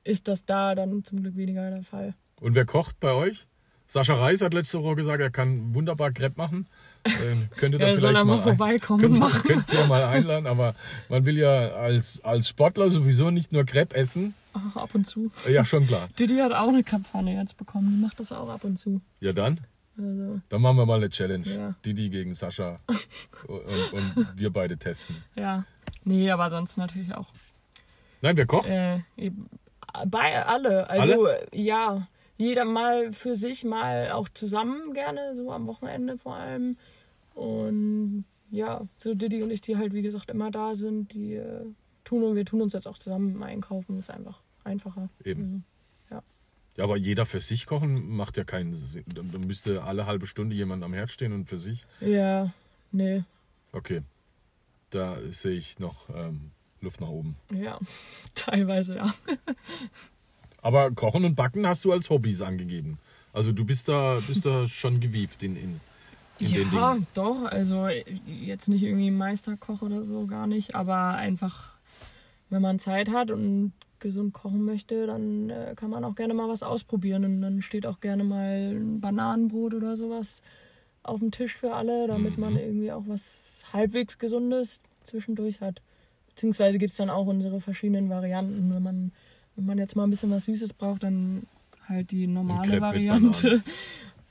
[0.04, 2.14] ist das da dann zum Glück weniger der Fall.
[2.40, 3.46] Und wer kocht bei euch?
[3.88, 6.66] Sascha Reis hat letzte Woche gesagt, er kann wunderbar Crepe machen.
[7.06, 9.42] Ähm, könnte da Ja, soll vielleicht mal ein- vorbeikommen könnt, und machen.
[9.44, 10.76] Könnt ihr mal einladen, aber
[11.10, 14.34] man will ja als, als Sportler sowieso nicht nur Crepe essen.
[14.54, 15.30] Ach, ab und zu.
[15.50, 16.08] Ja, schon klar.
[16.18, 17.92] Didi hat auch eine Kampagne jetzt bekommen.
[17.96, 19.02] Die macht das auch ab und zu.
[19.20, 19.60] Ja, dann?
[19.98, 21.48] Also, Dann machen wir mal eine Challenge.
[21.48, 21.76] Ja.
[21.86, 22.80] Didi gegen Sascha
[23.48, 25.18] und, und wir beide testen.
[25.36, 25.66] ja.
[26.04, 27.28] Nee, aber sonst natürlich auch.
[28.22, 28.68] Nein, wer kocht?
[28.68, 29.02] Äh,
[30.08, 30.90] bei alle.
[30.90, 36.78] Also ja, jeder mal für sich, mal auch zusammen gerne, so am Wochenende vor allem.
[37.36, 41.66] Und ja, so Didi und ich, die halt wie gesagt immer da sind, die äh,
[42.04, 45.10] tun und wir tun uns jetzt auch zusammen Einkaufen, ist einfach einfacher.
[45.24, 45.54] Eben.
[45.54, 45.71] Ja.
[46.82, 49.04] Ja, aber jeder für sich kochen macht ja keinen Sinn.
[49.13, 51.86] Dann dann müsste alle halbe Stunde jemand am Herd stehen und für sich.
[52.00, 52.52] Ja,
[52.91, 53.24] nee,
[53.72, 54.02] Okay.
[54.89, 56.50] Da sehe ich noch ähm,
[56.82, 57.36] Luft nach oben.
[57.54, 57.80] ja,
[58.34, 59.13] teilweise ja.
[60.62, 62.98] Aber Kochen und Backen hast du als Hobbys angegeben.
[63.32, 65.80] Also du bist da, bist da schon gewieft in, in,
[66.39, 67.08] in den Ja, Dingen.
[67.13, 67.46] doch.
[67.46, 67.88] Also
[68.26, 70.76] jetzt nicht irgendwie Meisterkoch oder so, gar nicht.
[70.76, 71.76] Aber einfach,
[72.50, 76.50] wenn man Zeit hat und gesund kochen möchte, dann äh, kann man auch gerne mal
[76.50, 77.24] was ausprobieren.
[77.24, 80.42] Und dann steht auch gerne mal ein Bananenbrot oder sowas
[81.04, 85.82] auf dem Tisch für alle, damit man irgendwie auch was halbwegs Gesundes zwischendurch hat.
[86.28, 88.74] Beziehungsweise gibt es dann auch unsere verschiedenen Varianten.
[88.74, 89.12] Wenn man,
[89.56, 91.44] wenn man jetzt mal ein bisschen was Süßes braucht, dann
[91.88, 93.64] halt die normale Variante.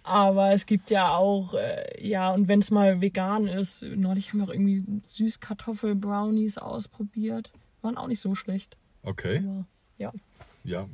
[0.03, 4.39] Aber es gibt ja auch, äh, ja, und wenn es mal vegan ist, neulich haben
[4.39, 7.53] wir auch irgendwie Süßkartoffel-Brownies ausprobiert.
[7.83, 8.77] Waren auch nicht so schlecht.
[9.03, 9.39] Okay.
[9.39, 9.67] Aber
[9.99, 10.13] ja.
[10.65, 10.89] Ja,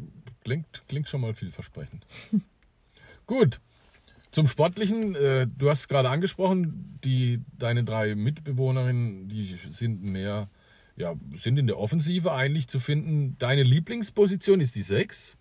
[0.45, 2.07] klingt, klingt schon mal vielversprechend.
[3.27, 3.61] Gut.
[4.33, 10.49] Zum Sportlichen, äh, du hast es gerade angesprochen, die, deine drei Mitbewohnerinnen, die sind mehr,
[10.97, 13.37] ja, sind in der Offensive eigentlich zu finden.
[13.39, 15.39] Deine Lieblingsposition ist die Sechs.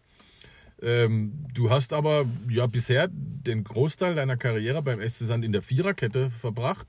[0.82, 5.62] Ähm, du hast aber ja bisher den Großteil deiner Karriere beim SC Sand in der
[5.62, 6.88] Viererkette verbracht.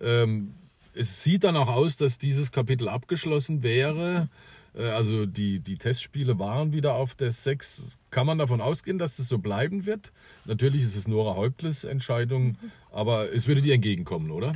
[0.00, 0.54] Ähm,
[0.94, 4.22] es sieht dann auch aus, dass dieses Kapitel abgeschlossen wäre.
[4.22, 7.96] Äh, Also die, die Testspiele waren wieder auf der 6.
[8.10, 10.12] Kann man davon ausgehen, dass das so bleiben wird?
[10.44, 12.56] Natürlich ist es Nora Häuptles Entscheidung,
[12.92, 14.54] aber es würde dir entgegenkommen, oder?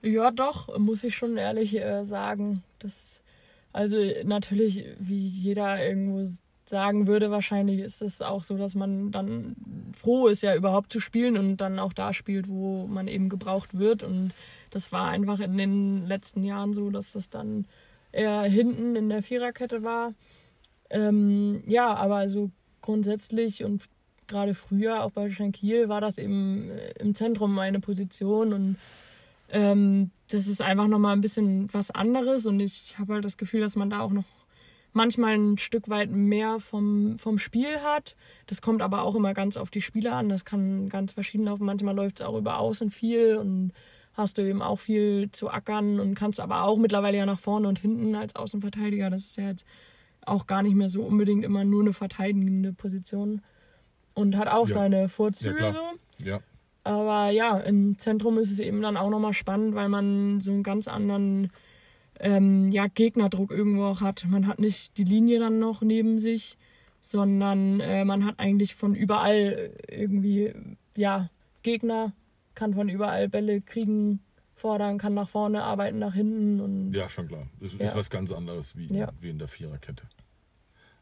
[0.00, 2.62] Ja, doch, muss ich schon ehrlich äh, sagen.
[2.78, 3.20] Das,
[3.72, 6.24] also natürlich, wie jeder irgendwo
[6.66, 9.56] sagen würde, wahrscheinlich ist es auch so, dass man dann
[9.92, 13.78] froh ist, ja überhaupt zu spielen und dann auch da spielt, wo man eben gebraucht
[13.78, 14.02] wird.
[14.04, 14.32] Und
[14.70, 17.66] das war einfach in den letzten Jahren so, dass das dann
[18.12, 20.14] eher hinten in der Viererkette war.
[20.90, 23.84] Ähm, ja, aber also grundsätzlich und
[24.26, 28.76] gerade früher, auch bei Schenkiel, war das eben äh, im Zentrum meine Position und
[29.50, 33.60] ähm, das ist einfach nochmal ein bisschen was anderes und ich habe halt das Gefühl,
[33.60, 34.24] dass man da auch noch
[34.92, 38.16] manchmal ein Stück weit mehr vom, vom Spiel hat.
[38.46, 40.28] Das kommt aber auch immer ganz auf die Spieler an.
[40.28, 41.64] Das kann ganz verschieden laufen.
[41.64, 43.72] Manchmal läuft es auch über Außen viel und
[44.18, 47.68] hast du eben auch viel zu ackern und kannst aber auch mittlerweile ja nach vorne
[47.68, 49.08] und hinten als Außenverteidiger.
[49.10, 49.64] Das ist ja jetzt
[50.26, 53.40] auch gar nicht mehr so unbedingt immer nur eine verteidigende Position
[54.14, 54.74] und hat auch Ja.
[54.74, 55.72] seine Ja, Vorzüge klar.
[56.18, 56.26] so.
[56.26, 56.40] Ja.
[56.84, 60.62] Aber ja, im Zentrum ist es eben dann auch nochmal spannend, weil man so einen
[60.62, 61.50] ganz anderen
[62.20, 64.26] ähm, ja, Gegnerdruck irgendwo auch hat.
[64.28, 66.56] Man hat nicht die Linie dann noch neben sich,
[67.00, 70.52] sondern äh, man hat eigentlich von überall irgendwie,
[70.96, 71.30] ja,
[71.62, 72.12] Gegner,
[72.58, 74.18] kann von überall Bälle kriegen,
[74.56, 76.60] fordern, kann nach vorne arbeiten, nach hinten.
[76.60, 77.46] Und Ja, schon klar.
[77.60, 77.94] Das ist Ja.
[77.94, 79.12] was ganz anderes wie, Ja.
[79.20, 80.02] wie in der Viererkette.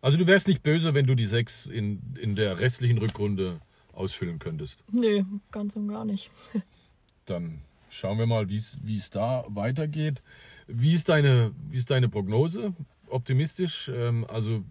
[0.02, 3.60] Also du wärst nicht böse, wenn du die sechs in, in der restlichen Rückrunde
[3.94, 4.84] ausfüllen könntest.
[4.92, 6.30] nee, ganz und gar nicht.
[7.24, 10.22] Dann schauen wir mal, wie es wie es da weitergeht.
[10.68, 12.74] Wie ist deine, wie ist deine Prognose?
[13.08, 13.90] Optimistisch?
[13.94, 14.62] Ähm, also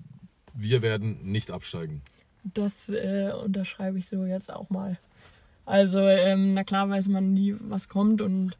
[0.54, 2.02] wir werden nicht absteigen.
[2.44, 4.98] Das äh, unterschreibe ich so jetzt auch mal.
[5.66, 8.22] Also, ähm, na klar weiß man nie, was kommt.
[8.22, 8.58] Und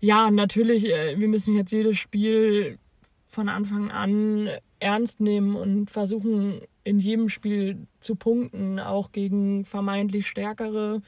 [0.00, 2.78] ja, natürlich, äh, wir müssen jetzt jedes Spiel
[3.26, 10.28] von Anfang an ernst nehmen und versuchen, in jedem Spiel zu punkten, auch gegen vermeintlich
[10.28, 11.00] stärkere,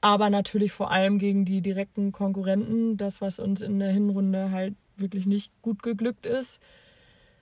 [0.00, 2.96] aber natürlich vor allem gegen die direkten Konkurrenten.
[2.96, 6.60] Das, was uns in der Hinrunde halt wirklich nicht gut geglückt ist.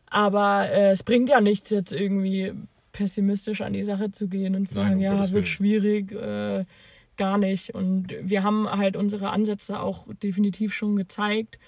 [0.09, 2.55] Aber äh, es bringt ja nichts, jetzt irgendwie
[2.96, 6.64] pessimistisch an die Sache zu gehen und zu Nein, sagen, ja, wird schwierig, äh,
[7.18, 7.74] gar nicht.
[7.74, 11.59] Und wir haben halt unsere Ansätze auch definitiv schon gezeigt.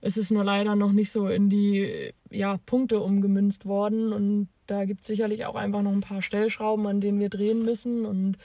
[0.00, 4.14] Es ist nur leider noch nicht so in die ja, Punkte umgemünzt worden.
[4.14, 7.62] Und da gibt es sicherlich auch einfach noch ein paar Stellschrauben, an denen wir drehen
[7.62, 8.06] müssen.
[8.06, 8.38] Und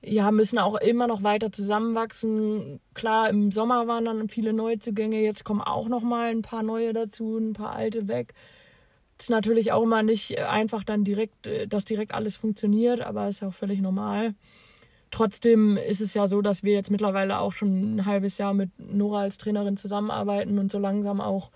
[0.00, 2.78] ja, müssen auch immer noch weiter zusammenwachsen.
[2.94, 6.92] Klar, im Sommer waren dann viele Neuzugänge, jetzt kommen auch noch mal ein paar neue
[6.92, 8.34] dazu, ein paar alte weg.
[9.28, 13.54] Natürlich auch immer nicht einfach dann direkt, äh, dass direkt alles funktioniert, aber ist auch
[13.54, 14.34] völlig normal.
[15.10, 18.70] Trotzdem ist es ja so, dass wir jetzt mittlerweile auch schon ein halbes Jahr mit
[18.78, 21.50] Nora als Trainerin zusammenarbeiten und so langsam auch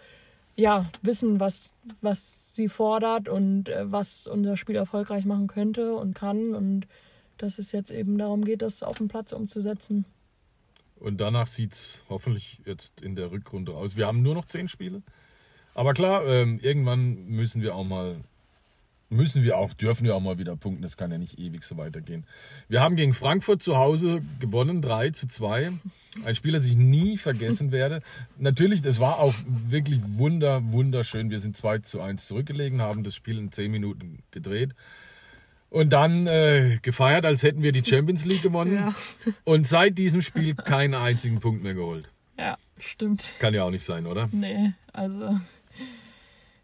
[0.57, 6.15] ja, wissen, was, was sie fordert und äh, was unser Spiel erfolgreich machen könnte und
[6.15, 6.55] kann.
[6.55, 6.87] Und
[7.39, 10.05] dass es jetzt eben darum geht, das auf dem Platz umzusetzen.
[10.97, 13.97] Und danach sieht es hoffentlich jetzt in der Rückrunde aus.
[13.97, 15.03] Wir haben nur noch zehn Spiele.
[15.75, 18.17] Aber klar, ähm, irgendwann müssen wir auch mal,
[19.09, 20.83] müssen wir auch, dürfen wir auch mal wieder punkten.
[20.83, 22.25] Das kann ja nicht ewig so weitergehen.
[22.69, 25.71] Wir haben gegen Frankfurt zu Hause gewonnen, 3 zu 2.
[26.25, 28.03] Ein Spiel, das ich nie vergessen werde.
[28.39, 31.31] Natürlich, das war auch wirklich wunder, wunderschön.
[31.31, 34.75] Wir sind 2 zu 1 zurückgelegen, haben das Spiel in 10 Minuten gedreht.
[35.71, 38.75] Und dann äh, gefeiert, als hätten wir die Champions League gewonnen.
[38.75, 38.95] Ja.
[39.45, 42.11] Und seit diesem Spiel keinen einzigen Punkt mehr geholt.
[42.37, 43.31] Ja, stimmt.
[43.39, 44.29] Kann ja auch nicht sein, oder?
[44.33, 45.41] Nee, also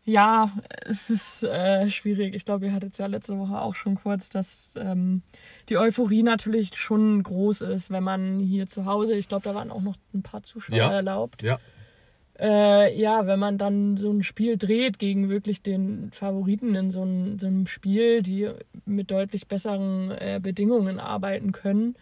[0.08, 0.50] ja,
[0.86, 2.34] es ist äh, schwierig.
[2.34, 5.22] Ich glaube, ihr hattet es ja letzte Woche auch schon kurz, dass ähm,
[5.68, 9.70] die Euphorie natürlich schon groß ist, wenn man hier zu Hause, ich glaube, da waren
[9.70, 10.90] auch noch ein paar Zuschauer Ja.
[10.92, 11.42] erlaubt.
[11.42, 11.58] Ja.
[12.40, 17.02] Äh, ja, wenn man dann so ein Spiel dreht gegen wirklich den Favoriten in so,
[17.02, 18.48] ein, so einem Spiel, die
[18.86, 21.96] mit deutlich besseren äh, Bedingungen arbeiten können.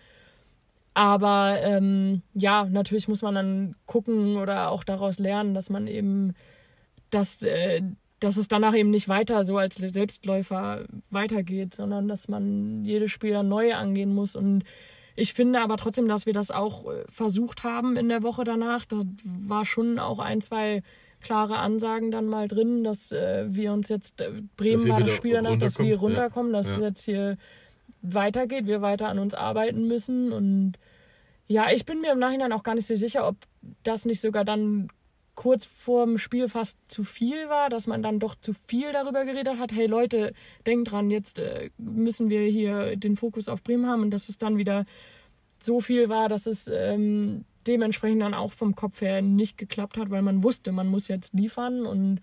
[0.94, 6.34] Aber ähm, ja, natürlich muss man dann gucken oder auch daraus lernen, dass man eben,
[7.10, 7.82] dass, äh,
[8.20, 13.32] dass es danach eben nicht weiter so als Selbstläufer weitergeht, sondern dass man jedes Spiel
[13.32, 14.36] dann neu angehen muss.
[14.36, 14.64] Und
[15.14, 18.84] ich finde aber trotzdem, dass wir das auch äh, versucht haben in der Woche danach.
[18.84, 20.82] Da war schon auch ein, zwei
[21.20, 25.32] klare Ansagen dann mal drin, dass äh, wir uns jetzt, äh, Bremen war das Spiel
[25.34, 26.22] danach, dass wir runterkommt, ja.
[26.22, 26.82] runterkommen, dass es Ja.
[26.84, 27.36] jetzt hier
[28.02, 30.32] weitergeht, wir weiter an uns arbeiten müssen.
[30.32, 30.74] Und
[31.48, 33.36] ja, ich bin mir im Nachhinein auch gar nicht so sicher, ob
[33.82, 34.88] das nicht sogar dann
[35.36, 39.58] kurz vorm Spiel fast zu viel war, dass man dann doch zu viel darüber geredet
[39.58, 39.72] hat.
[39.72, 40.32] Hey Leute,
[40.66, 44.02] denkt dran, jetzt äh, müssen wir hier den Fokus auf Bremen haben.
[44.02, 44.86] Und dass es dann wieder
[45.60, 50.10] so viel war, dass es ähm, dementsprechend dann auch vom Kopf her nicht geklappt hat,
[50.10, 52.20] weil man wusste, man muss jetzt liefern und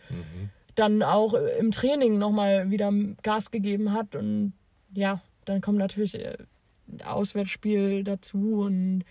[0.75, 4.15] dann auch im Training nochmal wieder Gas gegeben hat.
[4.15, 4.53] Und
[4.93, 6.37] ja, dann kommt natürlich äh,
[7.05, 9.03] Auswärtsspiel dazu und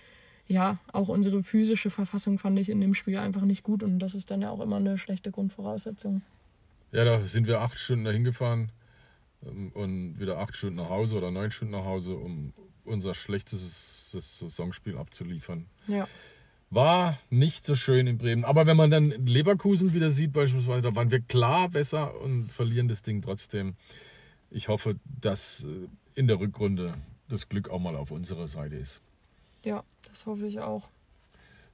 [0.53, 4.15] ja, auch unsere physische Verfassung fand ich in dem Spiel einfach nicht gut und das
[4.15, 6.21] ist dann ja auch immer eine schlechte Grundvoraussetzung.
[6.93, 8.71] Ja, da sind wir acht Stunden dahin gefahren
[9.47, 12.53] ähm, und wieder acht Stunden nach Hause oder neun Stunden nach Hause, um
[12.85, 15.67] unser schlechtestes Saisonspiel abzuliefern.
[15.89, 16.07] Ja.
[16.69, 18.45] War nicht so schön in Bremen.
[18.45, 22.89] Aber wenn man dann Leverkusen wieder sieht, beispielsweise, da waren wir klar besser und verlieren
[22.89, 23.75] das Ding trotzdem.
[24.51, 26.95] Ich hoffe, dass äh, in der Rückrunde
[27.29, 29.01] das Glück auch mal auf unserer Seite ist.
[29.65, 30.89] Ja, das hoffe ich auch.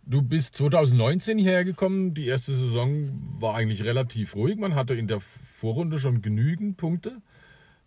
[0.04, 2.14] Du bist 2019 hierher gekommen.
[2.14, 4.56] Die erste Saison war eigentlich relativ ruhig.
[4.56, 7.20] Man hatte in der Vorrunde schon genügend Punkte.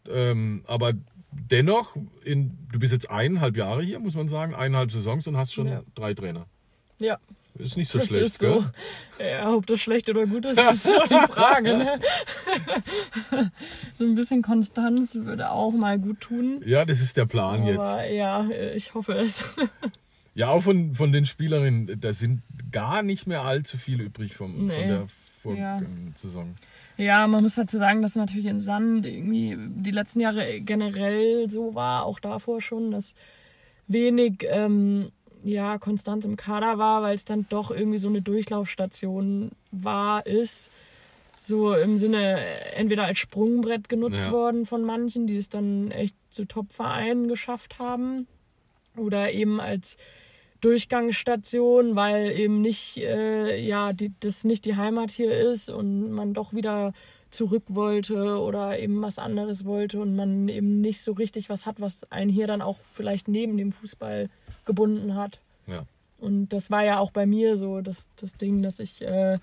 [0.08, 0.94] Ähm, aber
[1.32, 5.54] dennoch, in, du bist jetzt eineinhalb Jahre hier, muss man sagen, eineinhalb Saisons und hast
[5.54, 5.84] schon Ja.
[5.96, 6.46] drei Trainer.
[7.00, 7.18] Ja,
[7.60, 8.64] Ist nicht so das schlecht, ist so.
[9.20, 9.30] gell?
[9.32, 11.78] Ja, ob das schlecht oder gut ist, ist so die Frage.
[11.78, 12.00] Ne?
[13.94, 16.62] so ein bisschen Konstanz würde auch mal gut tun.
[16.66, 17.80] Ja, das ist der Plan jetzt.
[17.80, 19.43] Aber ja, ich hoffe es.
[20.34, 22.41] Ja, auch von, von den Spielerinnen, da sind
[22.72, 24.88] gar nicht mehr allzu viele übrig vom, von Nee.
[24.88, 25.04] der
[25.41, 26.56] vorgegangenen Saison.
[26.95, 31.76] Ja, man muss dazu sagen, dass natürlich in Sand irgendwie die letzten Jahre generell so
[31.76, 33.14] war, auch davor schon, dass
[33.88, 35.12] wenig ähm,
[35.44, 40.70] ja, Konstanz im Kader war, weil es dann doch irgendwie so eine Durchlaufstation war, ist.
[41.39, 42.39] So im Sinne
[42.76, 44.32] entweder als Sprungbrett genutzt Ja.
[44.32, 48.28] worden von manchen, die es dann echt zu Top-Vereinen geschafft haben.
[48.96, 49.98] Oder eben als
[50.60, 56.34] Durchgangsstation, weil eben nicht, äh, ja, die, das nicht die Heimat hier ist und man
[56.34, 56.94] doch wieder
[57.32, 61.82] zurück wollte oder eben was anderes wollte und man eben nicht so richtig was hat,
[61.82, 64.29] was einen hier dann auch vielleicht neben dem Fußball
[64.65, 65.39] gebunden hat.
[65.67, 65.86] Ja.
[66.19, 69.39] Und das war ja auch bei mir so das, das Ding, dass ich äh,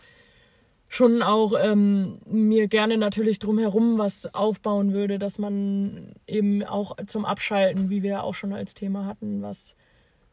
[0.86, 7.24] schon auch ähm, mir gerne natürlich drumherum was aufbauen würde, dass man eben auch zum
[7.24, 9.74] Abschalten, wie wir auch schon als Thema hatten, was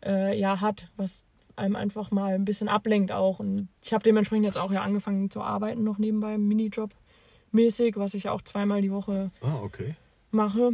[0.05, 1.23] äh, ja hat, was
[1.55, 3.39] einem einfach mal ein bisschen ablenkt auch.
[3.39, 6.91] Und ich habe dementsprechend jetzt auch ja angefangen zu arbeiten, noch nebenbei im Minijob
[7.55, 9.95] mäßig, was ich auch zweimal die Woche Ah, okay.
[10.31, 10.73] mache.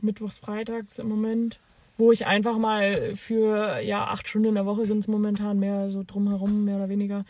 [0.00, 1.58] Mittwochs, freitags im Moment.
[1.98, 5.90] Wo ich einfach mal für ja, acht Stunden in der Woche sind es momentan mehr
[5.90, 7.24] so drumherum, mehr oder weniger.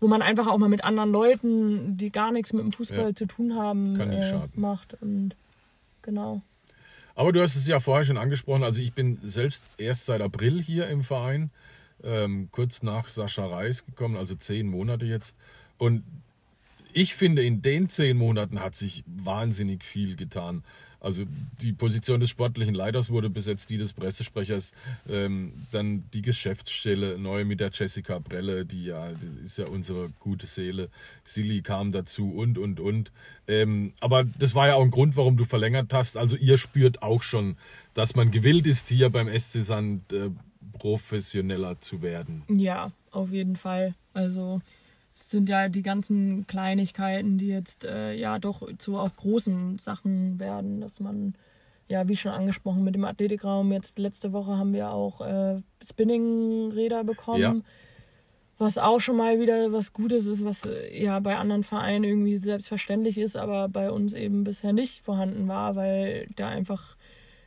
[0.00, 3.14] Wo man einfach auch mal mit anderen Leuten, die gar nichts mit dem Fußball Ja.
[3.14, 4.96] zu tun haben, äh, macht.
[5.00, 5.36] Und
[6.02, 6.42] genau.
[7.14, 8.62] Aber du hast es ja vorher schon angesprochen.
[8.64, 11.50] Also ich bin selbst erst seit April hier im Verein,
[12.04, 15.36] ähm, kurz nach Sascha Reis gekommen, also zehn Monate jetzt.
[15.78, 16.02] Und
[16.92, 20.62] ich finde, in den zehn Monaten hat sich wahnsinnig viel getan.
[21.00, 21.22] Also
[21.62, 24.72] die Position des sportlichen Leiters wurde besetzt, die des Pressesprechers,
[25.08, 30.10] ähm, dann die Geschäftsstelle neu mit der Jessica Brelle, die ja, das ist ja unsere
[30.18, 30.88] gute Seele.
[31.24, 33.12] Silly kam dazu und, und, und.
[33.46, 36.16] Ähm, aber das war ja auch ein Grund, warum du verlängert hast.
[36.16, 37.56] Also ihr spürt auch schon,
[37.94, 40.30] dass man gewillt ist, hier beim SC Sand äh,
[40.78, 42.42] professioneller zu werden.
[42.48, 43.94] Ja, auf jeden Fall.
[44.14, 44.62] Also
[45.18, 50.38] es sind ja die ganzen Kleinigkeiten, die jetzt äh, ja doch zu auch großen Sachen
[50.38, 51.34] werden, dass man
[51.88, 53.72] ja, wie schon angesprochen, mit dem Athletikraum.
[53.72, 57.40] Jetzt letzte Woche haben wir auch äh, Spinning-Räder bekommen.
[57.40, 57.54] Ja.
[58.58, 62.36] Was auch schon mal wieder was Gutes ist, was äh, ja bei anderen Vereinen irgendwie
[62.36, 66.96] selbstverständlich ist, aber bei uns eben bisher nicht vorhanden war, weil da einfach,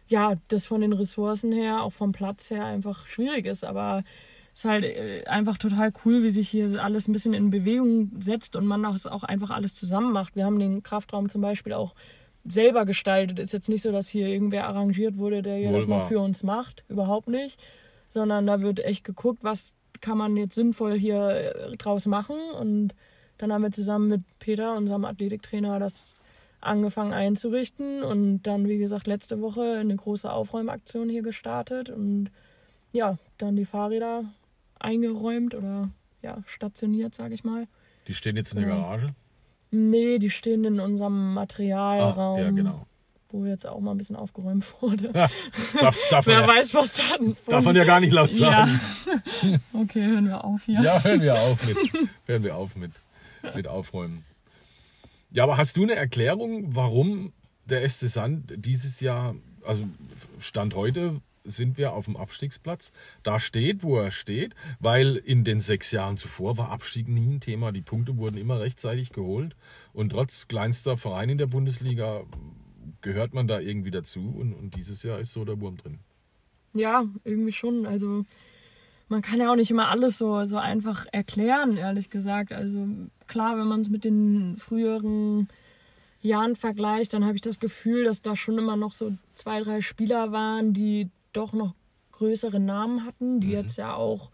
[0.07, 3.63] ja, das von den Ressourcen her, auch vom Platz her einfach schwierig ist.
[3.63, 4.03] Aber
[4.53, 8.55] ist halt äh, einfach total cool, wie sich hier alles ein bisschen in Bewegung setzt
[8.55, 10.35] und man das auch einfach alles zusammen macht.
[10.35, 11.95] Wir haben den Kraftraum zum Beispiel auch
[12.43, 13.39] selber gestaltet.
[13.39, 16.43] Ist jetzt nicht so, dass hier irgendwer arrangiert wurde, der hier das mal für uns
[16.43, 16.83] macht.
[16.89, 17.61] Überhaupt nicht.
[18.09, 22.37] Sondern da wird echt geguckt, was kann man jetzt sinnvoll hier äh, draus machen.
[22.59, 22.93] Und
[23.37, 26.15] dann haben wir zusammen mit Peter, unserem Athletiktrainer, das
[26.59, 28.03] angefangen einzurichten.
[28.03, 31.89] Und dann, wie gesagt, letzte Woche eine große Aufräumaktion hier gestartet.
[31.89, 32.31] Und
[32.91, 34.25] ja, dann die Fahrräder
[34.81, 35.89] eingeräumt oder
[36.21, 37.67] ja, stationiert, sage ich mal.
[38.07, 38.75] Die stehen jetzt in der Ja.
[38.75, 39.09] Garage.
[39.71, 42.85] Nee, die stehen in unserem Materialraum, Ah, ja, genau.
[43.29, 45.11] wo jetzt auch mal ein bisschen aufgeräumt wurde.
[45.13, 45.29] Ja,
[45.79, 47.37] darf, darf, Wer ja, weiß, was dann.
[47.47, 48.67] darf man ja gar nicht laut Ja.
[48.67, 48.79] sagen.
[49.73, 50.81] Okay, hören wir auf hier.
[50.81, 51.77] Ja, hören wir auf mit.
[52.25, 52.91] Hören wir auf mit,
[53.55, 54.23] mit Aufräumen.
[55.31, 57.31] Ja, aber hast du eine Erklärung, warum
[57.65, 59.85] der SC Sand dieses Jahr, also
[60.39, 62.91] Stand heute, sind wir auf dem Abstiegsplatz,
[63.23, 67.39] da steht, wo er steht, weil in den sechs Jahren zuvor war Abstieg nie ein
[67.39, 67.71] Thema.
[67.71, 69.55] Die Punkte wurden immer rechtzeitig geholt
[69.93, 72.23] und trotz kleinster Verein in der Bundesliga
[73.01, 75.99] gehört man da irgendwie dazu und, und dieses Jahr ist so der Wurm drin.
[76.73, 77.85] Ja, irgendwie schon.
[77.85, 78.25] Also
[79.09, 82.53] man kann ja auch nicht immer alles so, so einfach erklären, ehrlich gesagt.
[82.53, 82.87] Also
[83.27, 85.49] klar, wenn man es mit den früheren
[86.21, 89.81] Jahren vergleicht, dann habe ich das Gefühl, dass da schon immer noch so zwei, drei
[89.81, 91.73] Spieler waren, die doch noch
[92.11, 94.31] größere Namen hatten, die jetzt ja auch,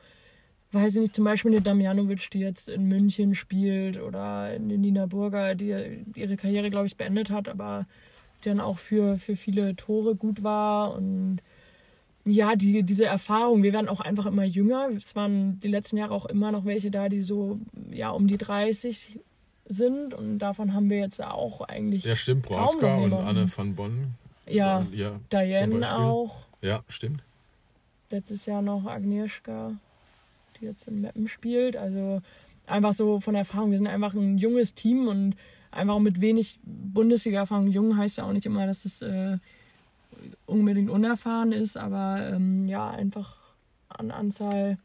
[0.72, 5.06] weiß ich nicht, zum Beispiel eine Damjanovic, die jetzt in München spielt oder eine Nina
[5.06, 7.86] Burger, die ihre Karriere, glaube ich, beendet hat, aber
[8.44, 11.40] die dann auch für, für viele Tore gut war und
[12.26, 14.90] ja, die, diese Erfahrung, wir werden auch einfach immer jünger.
[14.98, 18.38] Es waren die letzten Jahre auch immer noch welche da, die so ja um die
[18.38, 19.20] 30
[19.70, 22.04] sind und davon haben wir jetzt auch eigentlich.
[22.04, 23.14] Ja, stimmt, Brauska und.
[23.14, 24.16] Anne van Bonn.
[24.46, 26.47] Ja, ja Diane auch.
[26.62, 27.24] Ja, stimmt.
[28.10, 29.74] Letztes Jahr noch Agnieszka,
[30.60, 31.76] die jetzt in Meppen spielt.
[31.76, 32.22] Also
[32.66, 33.72] einfach so von Erfahrung.
[33.72, 35.36] Wir sind einfach ein junges Team und
[35.72, 37.68] einfach mit wenig Bundesliga-Erfahrung.
[37.68, 39.38] Jung heißt ja auch nicht immer, dass es äh,
[40.46, 43.38] unbedingt unerfahren ist, aber ähm, ja, einfach
[43.90, 44.78] an Anzahl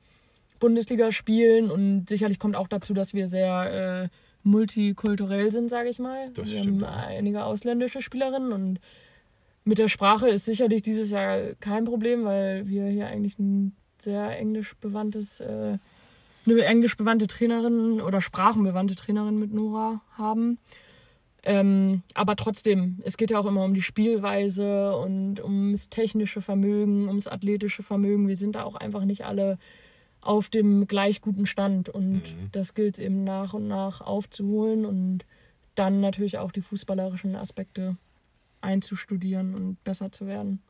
[0.61, 4.09] Bundesligaspielen und sicherlich kommt auch dazu, dass wir sehr äh,
[4.45, 6.31] multikulturell sind, sage ich mal.
[6.35, 8.81] Das wir stimmt, haben einige ausländische Spielerinnen und
[9.65, 14.37] mit der Sprache ist sicherlich dieses Jahr kein Problem, weil wir hier eigentlich ein sehr
[14.39, 15.79] englisch bewandtes, äh,
[16.45, 20.59] eine englisch bewandte Trainerin oder sprachenbewandte Trainerin mit Nora haben.
[21.45, 27.09] Ähm, aber trotzdem, es geht ja auch immer um die Spielweise und ums technische Vermögen,
[27.09, 28.29] ums athletische Vermögen.
[28.29, 29.59] Wir sind da auch einfach nicht alle
[30.21, 32.49] auf dem gleich guten Stand und Mhm.
[32.53, 35.25] das gilt eben nach und nach aufzuholen und
[35.75, 37.97] dann natürlich auch die fußballerischen Aspekte
[38.63, 40.61] einzustudieren und besser zu werden.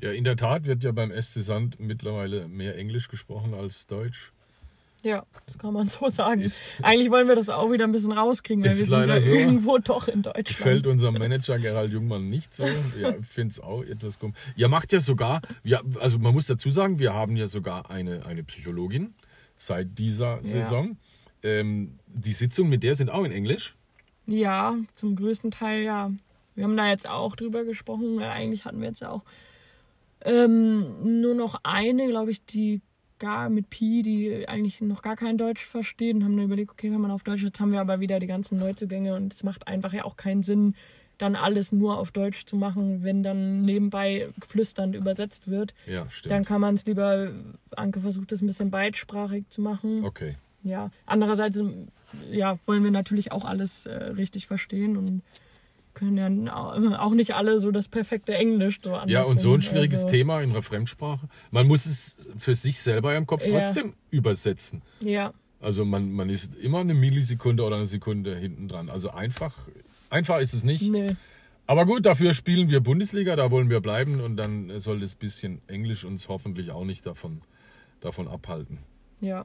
[0.00, 4.32] Ja, in der Tat wird ja beim SC Sand mittlerweile mehr Englisch gesprochen als Deutsch.
[5.02, 6.42] Ja, das kann man so sagen.
[6.42, 9.32] Ist- Eigentlich wollen wir das auch wieder ein bisschen rauskriegen, weil wir sind ja so.
[9.32, 10.46] irgendwo doch in Deutschland.
[10.48, 12.64] Gefällt unserem Manager Gerald Jungmann nicht so.
[12.98, 14.36] Ja, ich finde es auch etwas komisch.
[14.56, 18.26] Ihr macht ja sogar, ja, also man muss dazu sagen, wir haben ja sogar eine,
[18.26, 19.14] eine Psychologin
[19.56, 20.98] seit dieser Saison.
[21.42, 23.74] Ähm, die Sitzungen mit der sind auch in Englisch.
[24.26, 26.10] Ja, zum größten Teil ja.
[26.60, 28.18] Wir haben da jetzt auch drüber gesprochen.
[28.18, 29.22] weil Eigentlich hatten wir jetzt ja auch
[30.22, 32.82] ähm, nur noch eine, glaube ich, die
[33.18, 36.90] gar mit Pi, die eigentlich noch gar kein Deutsch versteht und haben dann überlegt, okay,
[36.90, 37.42] kann man auf Deutsch.
[37.42, 40.42] Jetzt haben wir aber wieder die ganzen Neuzugänge und es macht einfach ja auch keinen
[40.42, 40.74] Sinn,
[41.16, 45.72] dann alles nur auf Deutsch zu machen, wenn dann nebenbei flüsternd übersetzt wird.
[45.86, 46.30] Ja, stimmt.
[46.30, 47.32] Dann kann man es lieber,
[47.74, 50.04] Anke versucht es ein bisschen beidsprachig zu machen.
[50.04, 50.36] Okay.
[50.62, 51.58] Ja, andererseits
[52.30, 55.22] ja, wollen wir natürlich auch alles äh, richtig verstehen und
[56.00, 59.54] können ja au- auch nicht alle so das perfekte Englisch so Ja, und so ein
[59.54, 61.28] andersrum, schwieriges also, Thema in einer Fremdsprache.
[61.52, 63.60] Man muss es für sich selber im Kopf Ja.
[63.60, 64.82] trotzdem übersetzen.
[65.00, 68.88] Ja, Also man, man ist immer eine Millisekunde oder eine Sekunde hinten dran.
[68.90, 69.54] Also einfach,
[70.08, 70.82] einfach ist es nicht.
[70.82, 71.14] nee,
[71.66, 75.60] Aber gut, dafür spielen wir Bundesliga, da wollen wir bleiben und dann soll das bisschen
[75.68, 77.42] Englisch uns hoffentlich auch nicht davon,
[78.00, 78.78] davon abhalten.
[79.20, 79.44] ja.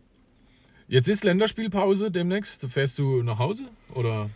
[0.88, 2.64] Jetzt ist Länderspielpause demnächst.
[2.72, 3.64] Fährst du nach Hause
[3.96, 4.30] oder?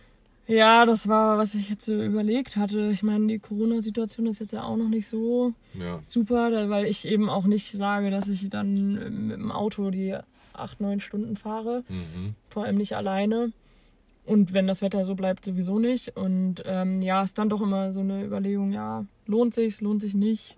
[0.46, 2.90] Ja, das war, was ich jetzt so überlegt hatte.
[2.90, 7.06] Ich meine, die Corona-Situation ist jetzt ja auch noch nicht so Ja, super, weil ich
[7.06, 10.16] eben auch nicht sage, dass ich dann mit dem Auto die
[10.52, 11.84] acht, neun Stunden fahre.
[11.88, 12.34] mhm.
[12.48, 13.52] vor allem nicht alleine.
[14.26, 16.16] Und wenn das Wetter so bleibt, sowieso nicht.
[16.16, 20.14] Und ähm, ja, ist dann doch immer so eine Überlegung, ja, lohnt sich's, lohnt sich
[20.14, 20.56] nicht.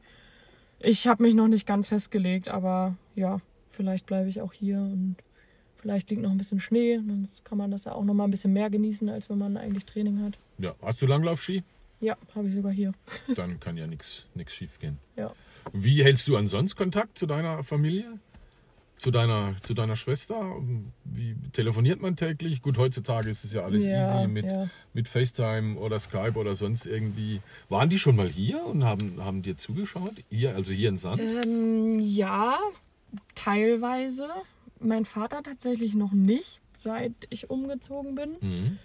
[0.79, 3.39] Ich habe mich noch nicht ganz festgelegt, aber ja,
[3.71, 5.17] vielleicht bleibe ich auch hier und
[5.83, 6.97] vielleicht liegt noch ein bisschen Schnee.
[6.97, 9.57] Dann kann man das ja auch noch mal ein bisschen mehr genießen, als wenn man
[9.59, 10.39] eigentlich Training hat.
[10.59, 10.75] ja.
[10.81, 11.63] Hast du Langlaufski?
[12.01, 12.93] Ja, habe ich sogar hier.
[13.37, 14.99] Dann kann ja nichts schief gehen.
[15.17, 15.33] Ja.
[15.73, 18.19] Wie hältst du ansonsten Kontakt zu deiner Familie?
[18.97, 20.57] Zu deiner, zu deiner Schwester?
[21.05, 22.63] Wie telefoniert man täglich?
[22.63, 24.69] Gut, heutzutage ist es ja alles Ja, easy mit, ja.
[24.95, 27.41] mit FaceTime oder Skype oder sonst irgendwie.
[27.69, 30.15] Waren die schon mal hier und haben, haben dir zugeschaut?
[30.31, 31.21] Hier, also hier in Sand?
[31.21, 32.59] Ähm, ja,
[33.35, 34.29] teilweise.
[34.83, 38.37] Mein Vater tatsächlich noch nicht, seit ich umgezogen bin.
[38.41, 38.79] Mhm.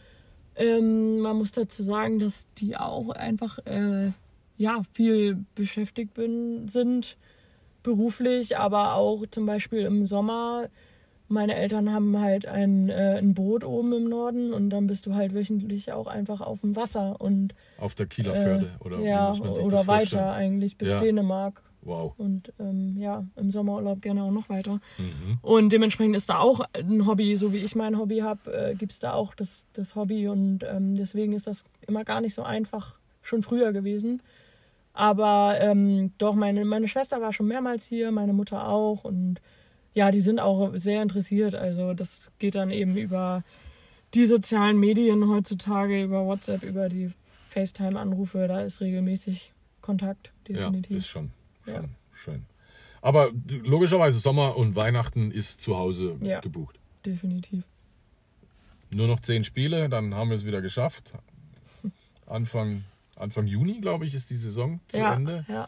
[0.56, 4.12] Ähm, man muss dazu sagen, dass die auch einfach äh,
[4.58, 7.18] ja, viel beschäftigt bin, sind,
[7.84, 10.68] beruflich, aber auch zum Beispiel im Sommer.
[11.30, 15.14] Meine Eltern haben halt ein, äh, ein Boot oben im Norden und dann bist du
[15.14, 19.06] halt wöchentlich auch einfach auf dem Wasser und Auf der Kieler äh, Förde oder wie
[19.06, 20.24] ja, oder weiter vorstellen?
[20.24, 20.98] eigentlich bis Ja.
[21.00, 22.14] Dänemark Wow.
[22.18, 24.80] und ähm, ja, im Sommerurlaub gerne auch noch weiter.
[24.98, 25.40] Mhm.
[25.42, 28.92] Und dementsprechend ist da auch ein Hobby, so wie ich mein Hobby habe, äh, gibt
[28.92, 30.28] es da auch das, das Hobby.
[30.28, 34.22] Und ähm, deswegen ist das immer gar nicht so einfach, schon früher gewesen.
[34.94, 39.04] Aber ähm, doch, meine, meine Schwester war schon mehrmals hier, meine Mutter auch.
[39.04, 39.40] Und
[39.94, 41.56] ja, die sind auch sehr interessiert.
[41.56, 43.44] Also das geht dann eben über
[44.14, 47.12] die sozialen Medien heutzutage, über WhatsApp, über die
[47.48, 48.48] FaceTime-Anrufe.
[48.48, 50.98] Da ist regelmäßig Kontakt, Ja, definitiv.
[50.98, 51.32] ist schon, schon
[51.68, 51.84] Ja.
[52.16, 52.46] schön.
[53.02, 56.40] Aber logischerweise Sommer und Weihnachten ist zu Hause Ja.
[56.42, 56.80] gebucht.
[57.06, 57.64] definitiv.
[58.90, 61.14] Nur noch zehn Spiele, dann haben wir es wieder geschafft.
[62.26, 62.84] Anfang,
[63.16, 65.46] Anfang Juni, glaube ich, ist die Saison zu ja, Ende.
[65.48, 65.68] ja.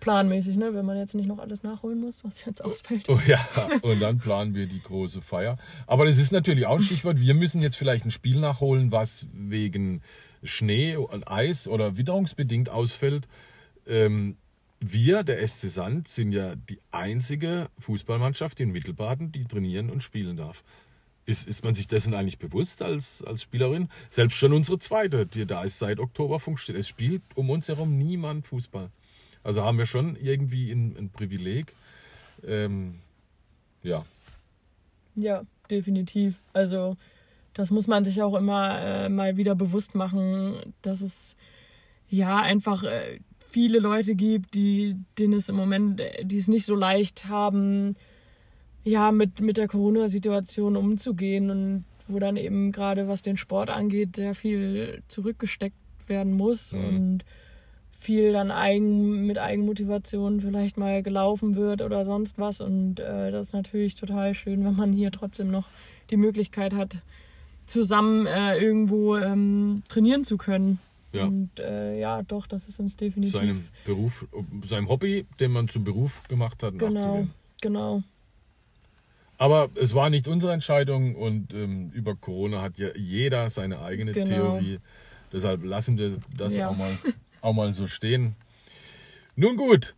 [0.00, 0.74] Planmäßig, ne?
[0.74, 3.08] wenn man jetzt nicht noch alles nachholen muss, was jetzt ausfällt.
[3.08, 3.40] Oh ja,
[3.80, 5.56] und dann planen wir die große Feier.
[5.86, 7.20] Aber das ist natürlich auch ein Stichwort.
[7.20, 10.02] Wir müssen jetzt vielleicht ein Spiel nachholen, was wegen
[10.42, 13.28] Schnee und Eis oder witterungsbedingt ausfällt.
[13.86, 14.36] Ähm,
[14.92, 20.36] wir, der SC Sand, sind ja die einzige Fußballmannschaft in Mittelbaden, die trainieren und spielen
[20.36, 20.62] darf.
[21.26, 23.88] Ist, ist man sich dessen eigentlich bewusst als, als Spielerin?
[24.10, 26.76] Selbst schon unsere zweite, die da ist seit Oktober Funk steht.
[26.76, 28.90] Es spielt um uns herum niemand Fußball.
[29.42, 31.72] Also haben wir schon irgendwie ein, ein Privileg.
[32.46, 32.96] Ähm,
[33.82, 34.04] ja,
[35.14, 36.40] Ja, definitiv.
[36.52, 36.96] Also
[37.54, 41.36] das muss man sich auch immer äh, mal wieder bewusst machen, dass es
[42.10, 43.20] ja einfach äh,
[43.54, 47.94] viele Leute gibt, die denen es im Moment, die es nicht so leicht haben,
[48.82, 54.16] ja, mit, mit der Corona-Situation umzugehen und wo dann eben gerade was den Sport angeht,
[54.16, 55.76] sehr viel zurückgesteckt
[56.08, 56.84] werden muss Mhm.
[56.88, 57.24] und
[57.96, 62.60] viel dann eigen, mit Eigenmotivation vielleicht mal gelaufen wird oder sonst was.
[62.60, 65.68] Und äh, das ist natürlich total schön, wenn man hier trotzdem noch
[66.10, 66.96] die Möglichkeit hat,
[67.66, 70.80] zusammen äh, irgendwo ähm, trainieren zu können.
[71.14, 71.24] Ja.
[71.26, 73.32] Und äh, ja, doch, das ist uns definitiv.
[73.32, 74.26] seinem Beruf,
[74.64, 77.26] seinem Hobby, den man zum Beruf gemacht hat, genau,
[77.62, 78.02] genau.
[79.38, 84.12] Aber es war nicht unsere Entscheidung und ähm, über Corona hat ja jeder seine eigene
[84.12, 84.26] Genau.
[84.26, 84.78] Theorie.
[85.32, 86.68] Deshalb lassen wir das Ja.
[86.68, 86.96] auch, mal,
[87.40, 88.36] auch mal so stehen.
[89.36, 89.94] Nun gut,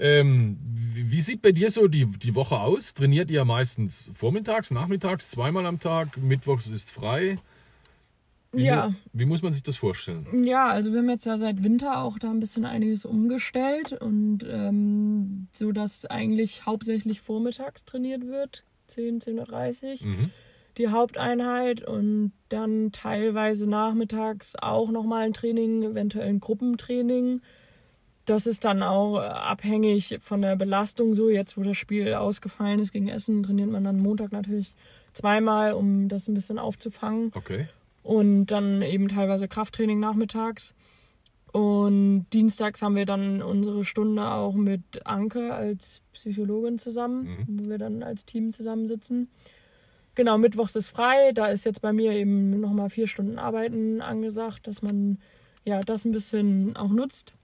[0.00, 2.94] Ähm, wie, wie sieht bei dir so die, die Woche aus?
[2.94, 6.16] Trainiert ihr meistens vormittags, nachmittags, zweimal am Tag?
[6.16, 7.36] Mittwochs ist frei?
[8.52, 8.92] Wie, Ja.
[9.12, 10.26] Wie muss man sich das vorstellen?
[10.44, 14.38] Ja, also wir haben jetzt ja seit Winter auch da ein bisschen einiges umgestellt und
[14.48, 20.30] ähm, so, dass eigentlich hauptsächlich vormittags trainiert wird, 10, 10.30 Uhr, Mhm.
[20.78, 27.42] die Haupteinheit und dann teilweise nachmittags auch nochmal ein Training, eventuell ein Gruppentraining.
[28.24, 31.28] Das ist dann auch abhängig von der Belastung so.
[31.30, 34.74] Jetzt, wo das Spiel ausgefallen ist gegen Essen, trainiert man dann Montag natürlich
[35.14, 37.68] zweimal, um das ein bisschen aufzufangen Okay.
[38.08, 40.74] Und dann eben teilweise Krafttraining nachmittags.
[41.52, 47.76] Und dienstags haben wir dann unsere Stunde auch mit Anke als Psychologin zusammen, wo wir
[47.76, 49.28] dann als Team zusammensitzen.
[50.14, 51.32] Genau, mittwochs ist frei.
[51.32, 55.18] Da ist jetzt bei mir eben nochmal vier Stunden Arbeiten angesagt, dass man
[55.66, 57.34] ja das ein bisschen auch nutzt.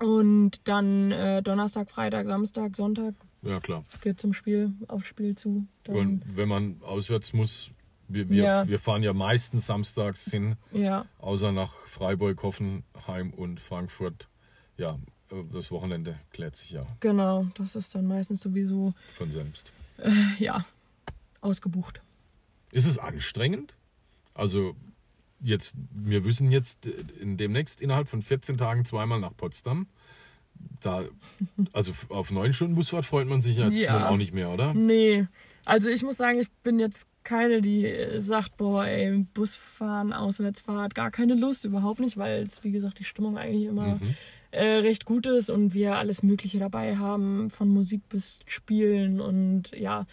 [0.00, 3.82] Und dann äh, Donnerstag, Freitag, Samstag, Sonntag Ja, klar.
[4.00, 5.66] geht zum Spiel, aufs Spiel zu.
[5.88, 7.72] Und wenn man auswärts muss,
[8.08, 8.68] wir, wir, Ja.
[8.68, 14.28] wir fahren ja meistens samstags hin, ja, außer nach Freiburg, Hoffenheim und Frankfurt.
[14.76, 14.98] Ja,
[15.30, 17.46] äh, das Wochenende klärt sich ja genau.
[17.56, 19.72] Das ist dann meistens sowieso von selbst.
[20.38, 20.64] ja,
[21.40, 22.00] ausgebucht.
[22.72, 23.74] Ist es anstrengend?
[24.34, 24.74] Also
[25.40, 29.86] jetzt, wir wissen jetzt äh, in demnächst innerhalb von 14 Tagen zweimal nach Potsdam.
[30.80, 31.04] Da,
[31.72, 34.08] also auf neun Stunden Busfahrt freut man sich jetzt Ja.
[34.08, 34.74] auch nicht mehr, oder?
[34.74, 35.26] Nee,
[35.68, 40.94] also ich muss sagen, ich bin jetzt keine, die äh, sagt, boah, ey, Busfahren, Auswärtsfahrt,
[40.94, 44.14] gar keine Lust, überhaupt nicht, weil es, wie gesagt, die Stimmung eigentlich immer Mhm.
[44.50, 49.70] äh, recht gut ist und wir alles Mögliche dabei haben, von Musik bis Spielen und
[49.76, 50.06] ja,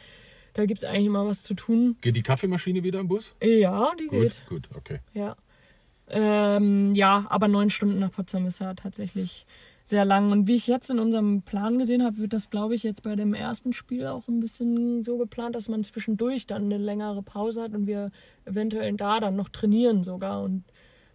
[0.53, 1.95] da gibt es eigentlich immer was zu tun.
[2.01, 3.34] Geht die Kaffeemaschine wieder im Bus?
[3.41, 4.43] Ja, die Gut, geht.
[4.47, 4.99] gut, okay.
[5.14, 5.38] Ja.
[6.08, 9.45] Ähm, ja, aber neun Stunden nach Potsdam ist ja tatsächlich
[9.86, 10.32] sehr lang.
[10.32, 13.16] Und wie ich jetzt in unserem Plan gesehen habe, wird das, glaube ich, jetzt bei
[13.16, 17.62] dem ersten Spiel auch ein bisschen so geplant, dass man zwischendurch dann eine längere Pause
[17.62, 18.12] hat und wir
[18.46, 20.64] eventuell da dann noch trainieren sogar und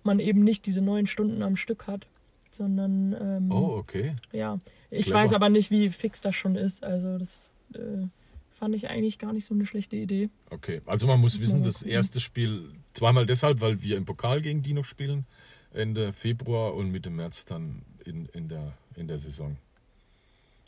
[0.04, 2.06] man eben nicht diese neun Stunden am Stück hat,
[2.52, 4.14] sondern ähm, Oh, okay.
[4.32, 4.60] ja.
[4.88, 5.18] Ich Clever.
[5.18, 6.82] weiß aber nicht, wie fix das schon ist.
[6.84, 8.06] Also das äh,
[8.50, 10.30] fand ich eigentlich gar nicht so eine schlechte Idee.
[10.50, 14.40] Okay, also man muss Muss wissen, das erste Spiel zweimal deshalb, weil wir im Pokal
[14.42, 15.26] gegen die noch spielen,
[15.72, 19.56] Ende Februar und Mitte März dann in, in, der, in der Saison.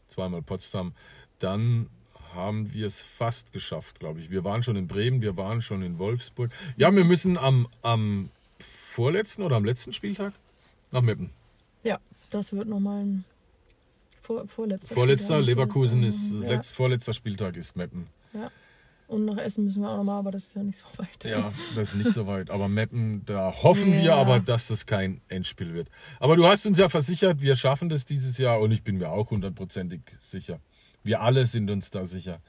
[0.08, 0.92] Zweimal Potsdam.
[1.38, 1.88] Dann
[2.34, 4.30] haben wir es fast geschafft, glaube ich.
[4.30, 6.50] Wir waren schon in Bremen, wir waren schon in Wolfsburg.
[6.76, 8.30] Ja, wir müssen am, am
[8.60, 10.32] vorletzten oder am letzten Spieltag
[10.90, 11.30] nach Meppen.
[11.82, 11.98] Ja,
[12.30, 13.24] das wird nochmal ein
[14.22, 16.04] vor, vorletzter Vorletzter, Spieltag, Leverkusen sagen.
[16.04, 16.48] ist, ja.
[16.50, 18.06] letzt, vorletzter Spieltag ist Meppen.
[19.12, 21.24] Und nach Essen müssen wir auch nochmal, aber das ist ja nicht so weit.
[21.24, 22.50] Ja, das ist nicht so weit.
[22.50, 24.16] Aber Meppen, da hoffen wir Ja.
[24.16, 25.88] aber, dass das kein Endspiel wird.
[26.18, 29.10] Aber du hast uns ja versichert, wir schaffen das dieses Jahr und ich bin mir
[29.10, 30.60] auch hundertprozentig sicher.
[31.04, 32.40] Wir alle sind uns da sicher.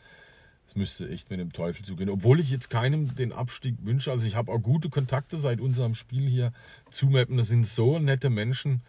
[0.65, 2.09] Es müsste echt mit dem Teufel zugehen.
[2.09, 4.11] Obwohl ich jetzt keinem den Abstieg wünsche.
[4.11, 6.53] Also ich habe auch gute Kontakte seit unserem Spiel hier
[6.89, 7.35] zu Meppen.
[7.37, 8.81] Das sind so nette Menschen.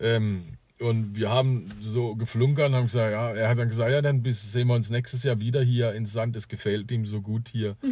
[0.00, 4.02] Ähm, und wir haben so geflunkert und haben gesagt, ja, er hat dann gesagt, ja,
[4.02, 6.36] dann bis sehen wir uns nächstes Jahr wieder hier in Sand.
[6.36, 7.76] Es gefällt ihm so gut hier.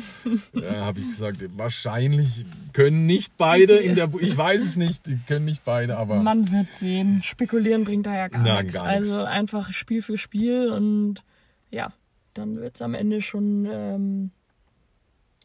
[0.53, 5.19] Da habe ich gesagt, wahrscheinlich können nicht beide in der, ich weiß es nicht, die
[5.27, 7.23] können nicht beide, aber Man wird sehen.
[7.23, 8.75] Spekulieren bringt da ja gar Nein, nichts.
[8.75, 9.11] gar nichts.
[9.11, 11.23] Also einfach Spiel für Spiel und
[11.71, 11.93] ja,
[12.35, 14.31] dann wird es am Ende schon ähm,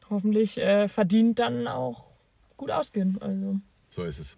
[0.09, 2.07] hoffentlich äh, verdient dann auch
[2.57, 3.17] gut ausgehen.
[3.21, 4.37] Also so ist es.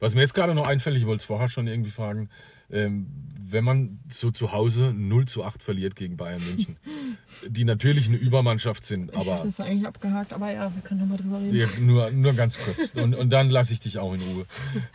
[0.00, 0.04] Ja.
[0.04, 2.28] Was mir jetzt gerade noch einfällt, ich wollte es vorher schon irgendwie fragen,
[2.70, 3.06] ähm,
[3.46, 6.76] wenn man so zu Hause 0 zu 8 verliert gegen Bayern München,
[7.46, 11.18] die natürlich eine Übermannschaft sind, ich aber es eigentlich abgehakt, aber ja, wir können nochmal
[11.18, 11.54] drüber reden.
[11.56, 12.94] Ja, nur, nur ganz kurz.
[12.94, 14.46] Und, und dann lasse ich dich auch in Ruhe.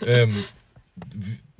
[0.06, 0.36] Ähm,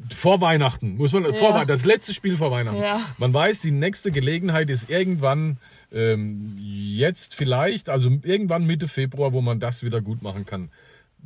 [0.10, 2.82] vor Weihnachten, muss man, vor, Wei- das letzte Spiel vor Weihnachten.
[2.82, 3.02] Ja.
[3.18, 5.58] Man weiß, die nächste Gelegenheit ist irgendwann
[5.94, 10.70] ähm, jetzt vielleicht, also irgendwann Mitte Februar, wo man das wieder gut machen kann.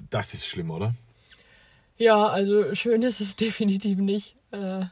[0.10, 0.94] Das ist schlimm, oder?
[1.98, 4.36] Ja, also schön ist es definitiv nicht.
[4.52, 4.86] Äh,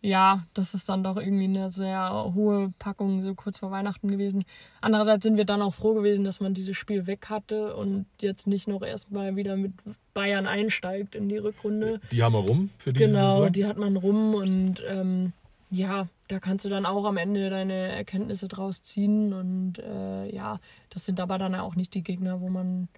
[0.00, 4.44] ja, das ist dann doch irgendwie eine sehr hohe Packung so kurz vor Weihnachten gewesen.
[4.82, 8.46] Andererseits sind wir dann auch froh gewesen, dass man dieses Spiel weg hatte und jetzt
[8.46, 9.72] nicht noch erstmal wieder mit
[10.12, 12.02] Bayern einsteigt in die Rückrunde.
[12.12, 13.52] Die haben wir rum für diese Genau, Saison.
[13.52, 15.32] die hat man rum und ähm,
[15.70, 20.60] ja, da kannst du dann auch am Ende deine Erkenntnisse draus ziehen und äh, ja,
[20.90, 22.88] das sind aber dann auch nicht die Gegner, wo man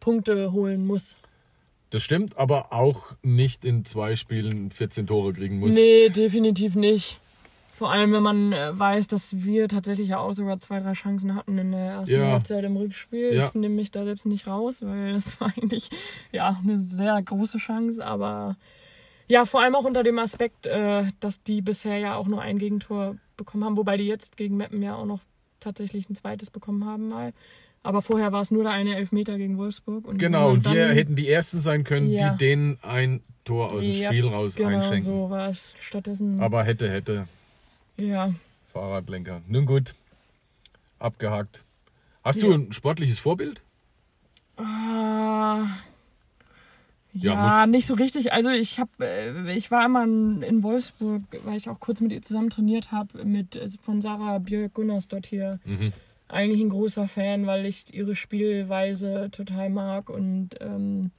[0.00, 1.14] Punkte holen muss.
[1.90, 5.74] Das stimmt, aber auch nicht in zwei Spielen 14 Tore kriegen muss.
[5.74, 7.18] Nee, definitiv nicht.
[7.72, 11.34] Vor allem, wenn man äh, weiß, dass wir tatsächlich ja auch sogar zwei, drei Chancen
[11.36, 12.32] hatten in der ersten Ja.
[12.32, 13.32] Halbzeit im Rückspiel.
[13.32, 13.46] Ja.
[13.46, 15.88] Ich nehme mich da selbst nicht raus, weil das war eigentlich
[16.32, 18.04] ja eine sehr große Chance.
[18.04, 18.56] Aber
[19.28, 22.58] Ja, vor allem auch unter dem Aspekt, äh, dass die bisher ja auch nur ein
[22.58, 25.20] Gegentor bekommen haben, wobei die jetzt gegen Meppen ja auch noch
[25.60, 27.32] tatsächlich ein zweites bekommen haben mal.
[27.82, 30.06] Aber vorher war es nur der eine Elfmeter gegen Wolfsburg.
[30.06, 32.30] Und Genau, und wir hätten die Ersten sein können, Ja.
[32.32, 35.02] die denen ein Tor aus dem Ja, Spiel raus genau, einschenken.
[35.04, 35.74] so war es.
[35.80, 37.28] Stattdessen, Aber hätte, hätte,
[37.96, 38.34] ja.
[38.72, 39.40] Fahrradlenker.
[39.48, 39.94] Nun gut,
[40.98, 41.62] abgehakt.
[42.24, 42.48] Hast Ja.
[42.48, 43.62] du ein sportliches Vorbild?
[44.56, 45.66] Ah,
[47.14, 48.32] Ja, nicht so richtig.
[48.32, 52.22] Also ich habe, äh, ich war immer in Wolfsburg, weil ich auch kurz mit ihr
[52.22, 55.58] zusammen trainiert habe, mit äh, von Sarah Björk Gunners dort hier.
[55.64, 55.92] Mhm.
[56.28, 61.10] Eigentlich ein großer Fan, weil ich ihre Spielweise total mag und ähm,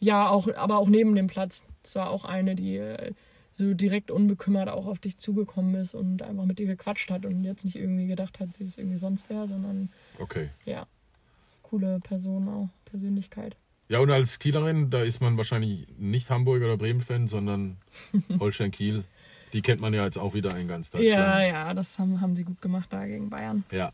[0.00, 1.64] ja auch, aber auch neben dem Platz.
[1.84, 3.12] Es war auch eine, die äh,
[3.52, 7.44] so direkt unbekümmert auch auf dich zugekommen ist und einfach mit dir gequatscht hat und
[7.44, 10.50] jetzt nicht irgendwie gedacht hat, sie ist irgendwie sonst wer, sondern Okay.
[10.64, 10.86] ja,
[11.62, 13.56] coole Person auch, Persönlichkeit.
[13.88, 17.76] Ja, und als Kielerin, da ist man wahrscheinlich nicht Hamburg oder Bremen-Fan, sondern
[18.40, 19.04] Holstein-Kiel.
[19.52, 21.12] Die kennt man ja jetzt auch wieder in ganz Deutschland.
[21.12, 23.64] Ja, ja, das haben, haben sie gut gemacht da gegen Bayern.
[23.70, 23.92] ja.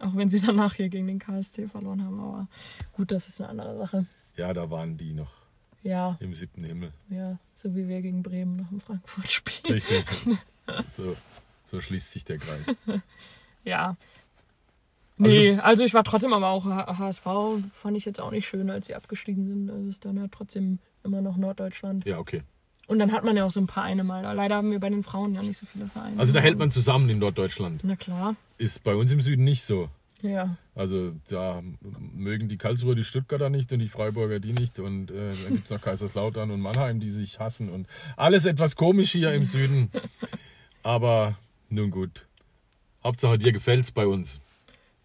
[0.00, 2.18] Auch wenn sie danach hier gegen den KSC verloren haben.
[2.20, 2.48] Aber
[2.94, 4.06] gut, das ist eine andere Sache.
[4.36, 5.30] Ja, da waren die noch
[5.82, 6.92] Ja, im siebten Himmel.
[7.10, 9.72] ja, so wie wir gegen Bremen noch im Frankfurt-Spiel.
[9.74, 10.04] Richtig.
[10.88, 11.16] so,
[11.64, 12.76] so schließt sich der Kreis.
[13.64, 13.96] Ja.
[15.18, 17.26] Nee, also ich war trotzdem aber auch HSV,
[17.72, 19.70] fand ich jetzt auch nicht schön, als sie abgestiegen sind.
[19.70, 22.06] Also ist dann ja trotzdem immer noch Norddeutschland.
[22.06, 22.42] Ja, okay.
[22.86, 24.22] Und dann hat man ja auch so ein paar eine mal.
[24.34, 26.18] Leider haben wir bei den Frauen ja nicht so viele Vereine.
[26.18, 27.82] Also da hält man zusammen in Norddeutschland.
[27.84, 28.34] Na klar.
[28.60, 29.88] Ist bei uns im Süden nicht so.
[30.20, 30.58] Ja.
[30.74, 31.62] Also da
[32.14, 34.78] mögen die Karlsruher die Stuttgarter nicht und die Freiburger die nicht.
[34.78, 37.70] Und äh, dann gibt es noch Kaiserslautern und Mannheim, die sich hassen.
[37.70, 37.86] Und
[38.18, 39.90] alles etwas komisch hier im Süden.
[40.82, 41.38] Aber
[41.70, 42.26] nun gut.
[43.02, 44.40] Hauptsache dir gefällt's bei uns.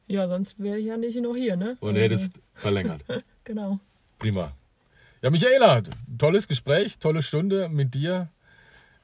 [0.08, 1.78] Ja, sonst wäre ich ja nicht noch hier, ne?
[1.80, 3.02] Und hättest verlängert.
[3.46, 3.80] Genau.
[4.18, 4.54] Prima.
[5.22, 5.84] Ja, Michaela,
[6.18, 8.28] tolles Gespräch, tolle Stunde mit dir.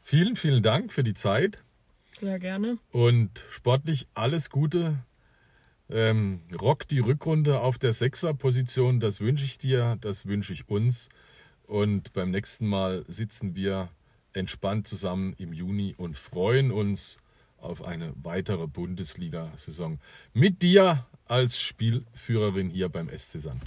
[0.02, 1.60] Vielen, vielen Dank für die Zeit
[2.22, 2.78] Sehr gerne.
[2.92, 5.00] und sportlich alles Gute.
[5.90, 11.10] Ähm, rock die Rückrunde auf der Sechser-Position, das wünsche ich dir, das wünsche ich uns.
[11.64, 13.90] Und beim nächsten Mal sitzen wir
[14.34, 17.18] entspannt zusammen im Juni und freuen uns
[17.58, 20.00] auf eine weitere Bundesliga-Saison
[20.34, 23.64] mit dir als Spielführerin hier beim SC Sand.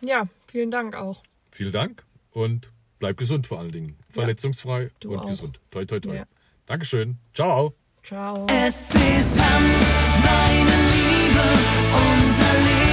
[0.00, 1.22] Ja, vielen Dank auch.
[1.50, 3.96] Vielen Dank und bleib gesund vor allen Dingen.
[4.10, 5.26] Verletzungsfrei du und auch.
[5.26, 5.60] gesund.
[5.70, 6.16] Toi, toi, toi.
[6.16, 6.26] Ja.
[6.66, 7.18] Dankeschön.
[7.32, 7.74] Ciao.
[8.04, 8.46] Ciao.
[8.48, 9.86] Es ist Hand,
[10.24, 11.40] meine Liebe,
[11.94, 12.91] unser Leben.